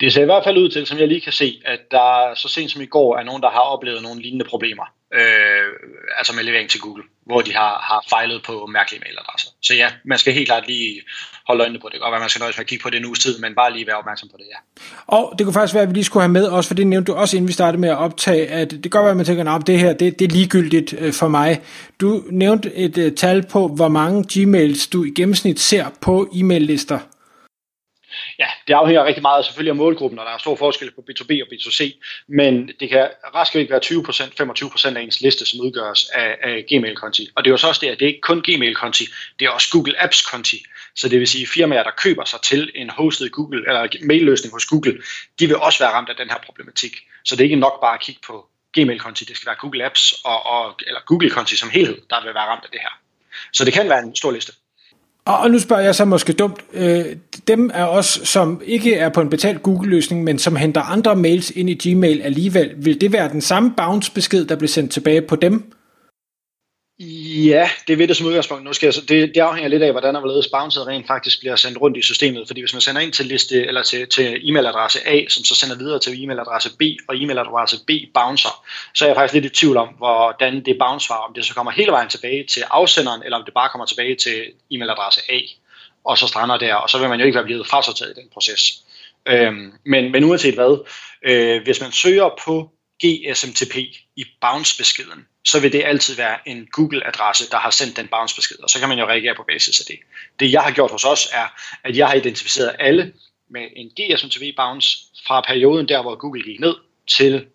Det 0.00 0.12
ser 0.12 0.22
i 0.22 0.24
hvert 0.24 0.44
fald 0.44 0.58
ud 0.58 0.68
til, 0.68 0.86
som 0.86 0.98
jeg 0.98 1.08
lige 1.08 1.20
kan 1.20 1.32
se, 1.32 1.62
at 1.64 1.80
der 1.90 2.34
så 2.34 2.48
sent 2.48 2.70
som 2.70 2.82
i 2.82 2.86
går 2.86 3.18
er 3.18 3.22
nogen, 3.22 3.42
der 3.42 3.50
har 3.50 3.60
oplevet 3.60 4.02
nogle 4.02 4.22
lignende 4.22 4.44
problemer. 4.44 4.84
Øh, 5.14 5.66
altså 6.18 6.34
med 6.34 6.44
levering 6.44 6.70
til 6.70 6.80
Google, 6.80 7.02
hvor 7.26 7.40
de 7.40 7.54
har, 7.54 7.72
har 7.88 8.04
fejlet 8.10 8.42
på 8.42 8.66
mærkelige 8.66 9.00
mailadresser. 9.00 9.48
Så 9.62 9.74
ja, 9.74 9.88
man 10.04 10.18
skal 10.18 10.32
helt 10.32 10.48
klart 10.48 10.66
lige 10.66 11.00
holde 11.46 11.62
øjnene 11.62 11.80
på 11.80 11.88
det. 11.92 12.00
Og 12.00 12.20
man 12.20 12.28
skal 12.28 12.40
nøjes 12.40 12.56
med 12.56 12.60
at 12.60 12.66
kigge 12.66 12.82
på 12.82 12.90
det 12.90 12.96
en 12.96 13.06
uges 13.06 13.18
tid, 13.18 13.38
men 13.38 13.54
bare 13.54 13.72
lige 13.72 13.86
være 13.86 13.96
opmærksom 13.96 14.28
på 14.28 14.36
det, 14.38 14.46
ja. 14.54 14.58
Og 15.06 15.34
det 15.38 15.46
kunne 15.46 15.54
faktisk 15.54 15.74
være, 15.74 15.82
at 15.82 15.88
vi 15.88 15.94
lige 15.94 16.04
skulle 16.04 16.22
have 16.22 16.32
med, 16.32 16.46
også 16.46 16.68
for 16.68 16.74
det 16.74 16.86
nævnte 16.86 17.12
du 17.12 17.16
også, 17.18 17.36
inden 17.36 17.48
vi 17.48 17.52
startede 17.52 17.80
med 17.80 17.88
at 17.88 17.96
optage, 17.96 18.46
at 18.46 18.70
det 18.70 18.82
kan 18.82 18.90
godt 18.90 19.04
være, 19.04 19.10
at 19.10 19.16
man 19.16 19.26
tænker, 19.26 19.52
at 19.52 19.66
det 19.66 19.78
her 19.78 19.92
det, 19.92 20.18
det 20.18 20.24
er 20.24 20.32
ligegyldigt 20.32 20.94
øh, 20.98 21.12
for 21.12 21.28
mig. 21.28 21.62
Du 22.00 22.22
nævnte 22.30 22.74
et 22.74 22.98
uh, 22.98 23.14
tal 23.16 23.46
på, 23.46 23.68
hvor 23.68 23.88
mange 23.88 24.24
Gmails 24.32 24.86
du 24.86 25.04
i 25.04 25.10
gennemsnit 25.16 25.60
ser 25.60 25.86
på 26.00 26.28
e-mail-lister. 26.34 26.98
Ja, 28.38 28.48
det 28.66 28.74
afhænger 28.74 29.04
rigtig 29.04 29.22
meget 29.22 29.44
selvfølgelig 29.44 29.70
af 29.70 29.76
målgruppen, 29.76 30.18
og 30.18 30.26
der 30.26 30.32
er 30.32 30.38
stor 30.38 30.56
forskel 30.56 30.90
på 30.90 31.04
B2B 31.10 31.42
og 31.42 31.48
B2C, 31.52 32.00
men 32.28 32.70
det 32.80 32.88
kan 32.90 33.08
rask 33.34 33.56
ikke 33.56 33.70
være 33.70 33.80
20%, 33.84 34.92
25% 34.92 34.96
af 34.96 35.02
ens 35.02 35.20
liste, 35.20 35.46
som 35.46 35.60
udgøres 35.60 36.04
af, 36.14 36.36
af 36.42 36.64
Gmail-konti. 36.68 37.28
Og 37.36 37.44
det 37.44 37.50
er 37.50 37.52
jo 37.52 37.56
så 37.56 37.68
også 37.68 37.80
det, 37.80 37.90
at 37.90 37.98
det 37.98 38.04
er 38.04 38.08
ikke 38.08 38.20
kun 38.20 38.42
Gmail-konti, 38.42 39.04
det 39.38 39.46
er 39.46 39.50
også 39.50 39.68
Google 39.72 40.02
Apps-konti. 40.02 40.64
Så 40.96 41.08
det 41.08 41.18
vil 41.20 41.28
sige, 41.28 41.42
at 41.42 41.48
firmaer, 41.48 41.82
der 41.82 41.90
køber 42.02 42.24
sig 42.24 42.40
til 42.40 42.72
en 42.74 42.90
hosted 42.90 43.30
Google, 43.30 43.64
eller 43.68 43.88
mail-løsning 44.02 44.52
hos 44.52 44.64
Google, 44.64 45.02
de 45.38 45.46
vil 45.46 45.56
også 45.56 45.78
være 45.78 45.92
ramt 45.92 46.08
af 46.08 46.16
den 46.16 46.30
her 46.30 46.38
problematik. 46.46 46.92
Så 47.24 47.36
det 47.36 47.40
er 47.40 47.44
ikke 47.44 47.56
nok 47.56 47.80
bare 47.80 47.94
at 47.94 48.00
kigge 48.00 48.20
på 48.26 48.46
Gmail-konti, 48.74 49.24
det 49.24 49.36
skal 49.36 49.46
være 49.46 49.56
Google 49.60 49.84
Apps, 49.84 50.14
og, 50.24 50.46
og, 50.46 50.74
eller 50.86 51.00
Google-konti 51.06 51.56
som 51.56 51.70
helhed, 51.70 51.98
der 52.10 52.24
vil 52.24 52.34
være 52.34 52.46
ramt 52.46 52.64
af 52.64 52.70
det 52.72 52.80
her. 52.80 52.98
Så 53.52 53.64
det 53.64 53.72
kan 53.72 53.88
være 53.88 53.98
en 53.98 54.16
stor 54.16 54.30
liste. 54.30 54.52
Og, 55.24 55.38
og 55.38 55.50
nu 55.50 55.58
spørger 55.58 55.82
jeg 55.82 55.94
så 55.94 56.04
måske 56.04 56.32
dumt, 56.32 56.64
øh, 56.72 57.04
dem 57.48 57.70
er 57.74 57.84
os, 57.84 58.20
som 58.24 58.62
ikke 58.64 58.94
er 58.94 59.08
på 59.08 59.20
en 59.20 59.30
betalt 59.30 59.62
Google-løsning, 59.62 60.24
men 60.24 60.38
som 60.38 60.56
henter 60.56 60.80
andre 60.80 61.16
mails 61.16 61.50
ind 61.50 61.70
i 61.70 61.74
Gmail 61.74 62.22
alligevel, 62.22 62.74
vil 62.76 63.00
det 63.00 63.12
være 63.12 63.28
den 63.28 63.40
samme 63.40 63.74
bounce-besked, 63.76 64.44
der 64.44 64.56
bliver 64.56 64.68
sendt 64.68 64.92
tilbage 64.92 65.22
på 65.22 65.36
dem? 65.36 65.72
Ja, 66.98 67.70
det 67.88 67.98
vil 67.98 68.08
det 68.08 68.16
som 68.16 68.26
udgangspunkt. 68.26 68.64
Nu 68.64 68.72
skal 68.72 68.86
jeg, 68.86 69.08
det, 69.08 69.34
det 69.34 69.40
afhænger 69.40 69.68
lidt 69.68 69.82
af, 69.82 69.90
hvordan 69.90 70.16
og 70.16 70.20
hvorledes 70.20 70.48
bounceet 70.48 70.86
rent 70.86 71.06
faktisk 71.06 71.40
bliver 71.40 71.56
sendt 71.56 71.80
rundt 71.80 71.96
i 71.96 72.02
systemet. 72.02 72.46
Fordi 72.46 72.60
hvis 72.60 72.72
man 72.72 72.80
sender 72.80 73.00
ind 73.00 73.12
til 73.12 73.26
liste 73.26 73.66
eller 73.66 73.82
til, 73.82 74.06
til 74.08 74.36
e-mailadresse 74.36 75.08
A, 75.08 75.24
som 75.28 75.44
så 75.44 75.54
sender 75.54 75.76
videre 75.76 75.98
til 75.98 76.12
e-mailadresse 76.12 76.76
B, 76.78 76.82
og 77.08 77.14
e-mailadresse 77.14 77.84
B 77.86 77.90
bouncer, 78.14 78.64
så 78.94 79.04
er 79.04 79.08
jeg 79.08 79.16
faktisk 79.16 79.34
lidt 79.34 79.44
i 79.44 79.48
tvivl 79.48 79.76
om, 79.76 79.88
hvordan 79.88 80.64
det 80.64 80.76
bounce 80.78 81.10
var. 81.10 81.16
Om 81.16 81.34
det 81.34 81.44
så 81.44 81.54
kommer 81.54 81.72
hele 81.72 81.92
vejen 81.92 82.08
tilbage 82.08 82.44
til 82.44 82.62
afsenderen, 82.70 83.22
eller 83.24 83.36
om 83.38 83.44
det 83.44 83.54
bare 83.54 83.68
kommer 83.68 83.86
tilbage 83.86 84.14
til 84.14 84.38
e-mailadresse 84.72 85.20
A, 85.32 85.38
og 86.04 86.18
så 86.18 86.26
strander 86.26 86.56
der, 86.56 86.74
og 86.74 86.90
så 86.90 86.98
vil 86.98 87.08
man 87.08 87.20
jo 87.20 87.26
ikke 87.26 87.36
være 87.36 87.44
blevet 87.44 87.66
frasorteret 87.66 88.10
i 88.16 88.20
den 88.20 88.28
proces. 88.32 88.84
Øhm, 89.26 89.72
men, 89.84 90.12
men 90.12 90.24
uanset 90.24 90.54
hvad, 90.54 90.86
øh, 91.22 91.62
hvis 91.62 91.80
man 91.80 91.92
søger 91.92 92.30
på 92.44 92.70
GSMTP 93.04 93.76
i 94.16 94.24
bounce-beskeden, 94.40 95.26
så 95.44 95.60
vil 95.60 95.72
det 95.72 95.82
altid 95.84 96.16
være 96.16 96.48
en 96.48 96.66
Google-adresse, 96.72 97.50
der 97.50 97.58
har 97.58 97.70
sendt 97.70 97.96
den 97.96 98.08
bounce-besked, 98.08 98.56
og 98.62 98.70
så 98.70 98.78
kan 98.78 98.88
man 98.88 98.98
jo 98.98 99.06
reagere 99.06 99.34
på 99.34 99.44
basis 99.48 99.80
af 99.80 99.86
det. 99.86 99.98
Det 100.40 100.52
jeg 100.52 100.62
har 100.62 100.70
gjort 100.70 100.90
hos 100.90 101.04
os 101.04 101.28
er, 101.32 101.46
at 101.84 101.96
jeg 101.96 102.06
har 102.06 102.14
identificeret 102.14 102.76
alle 102.78 103.12
med 103.50 103.62
en 103.76 103.88
GSMTP 103.88 104.42
bounce 104.56 104.98
fra 105.26 105.40
perioden 105.40 105.88
der, 105.88 106.02
hvor 106.02 106.14
Google 106.16 106.42
gik 106.42 106.60
ned 106.60 106.76
til 107.06 107.46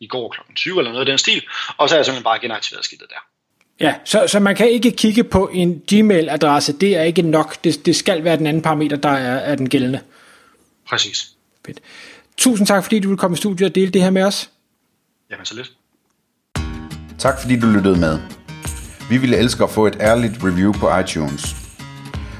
i 0.00 0.06
går 0.06 0.28
kl. 0.28 0.40
20 0.56 0.78
eller 0.78 0.90
noget 0.90 1.06
af 1.06 1.06
den 1.06 1.18
stil, 1.18 1.46
og 1.76 1.88
så 1.88 1.94
har 1.94 1.98
jeg 1.98 2.04
simpelthen 2.04 2.24
bare 2.24 2.40
genaktiveret 2.40 2.84
skidtet 2.84 3.08
der. 3.10 3.29
Ja, 3.80 3.94
så, 4.04 4.24
så 4.26 4.40
man 4.40 4.56
kan 4.56 4.70
ikke 4.70 4.90
kigge 4.90 5.24
på 5.24 5.50
en 5.52 5.82
Gmail-adresse, 5.92 6.72
det 6.72 6.96
er 6.96 7.02
ikke 7.02 7.22
nok. 7.22 7.64
Det, 7.64 7.86
det 7.86 7.96
skal 7.96 8.24
være 8.24 8.36
den 8.36 8.46
anden 8.46 8.62
parameter, 8.62 8.96
der 8.96 9.08
er, 9.08 9.36
er 9.36 9.54
den 9.54 9.68
gældende. 9.68 10.00
Præcis. 10.88 11.30
Fedt. 11.66 11.80
Tusind 12.36 12.66
tak, 12.66 12.82
fordi 12.82 12.98
du 12.98 13.08
vil 13.08 13.18
komme 13.18 13.34
i 13.34 13.36
studiet 13.36 13.70
og 13.70 13.74
dele 13.74 13.92
det 13.92 14.02
her 14.02 14.10
med 14.10 14.22
os. 14.22 14.50
Jamen 15.30 15.46
så 15.46 15.54
lidt. 15.54 15.72
Tak 17.18 17.40
fordi 17.40 17.60
du 17.60 17.66
lyttede 17.66 18.00
med. 18.00 18.18
Vi 19.10 19.18
ville 19.18 19.36
elske 19.36 19.64
at 19.64 19.70
få 19.70 19.86
et 19.86 19.96
ærligt 20.00 20.44
review 20.44 20.72
på 20.72 20.98
iTunes. 20.98 21.56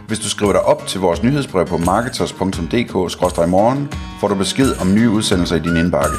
Hvis 0.06 0.18
du 0.18 0.28
skriver 0.28 0.52
dig 0.52 0.62
op 0.62 0.86
til 0.86 1.00
vores 1.00 1.22
nyhedsbrev 1.22 1.66
på 1.66 1.78
marketers.dk-morgen, 1.78 3.88
får 4.20 4.28
du 4.28 4.34
besked 4.34 4.80
om 4.80 4.94
nye 4.94 5.10
udsendelser 5.10 5.56
i 5.56 5.58
din 5.58 5.76
indbakke. 5.76 6.16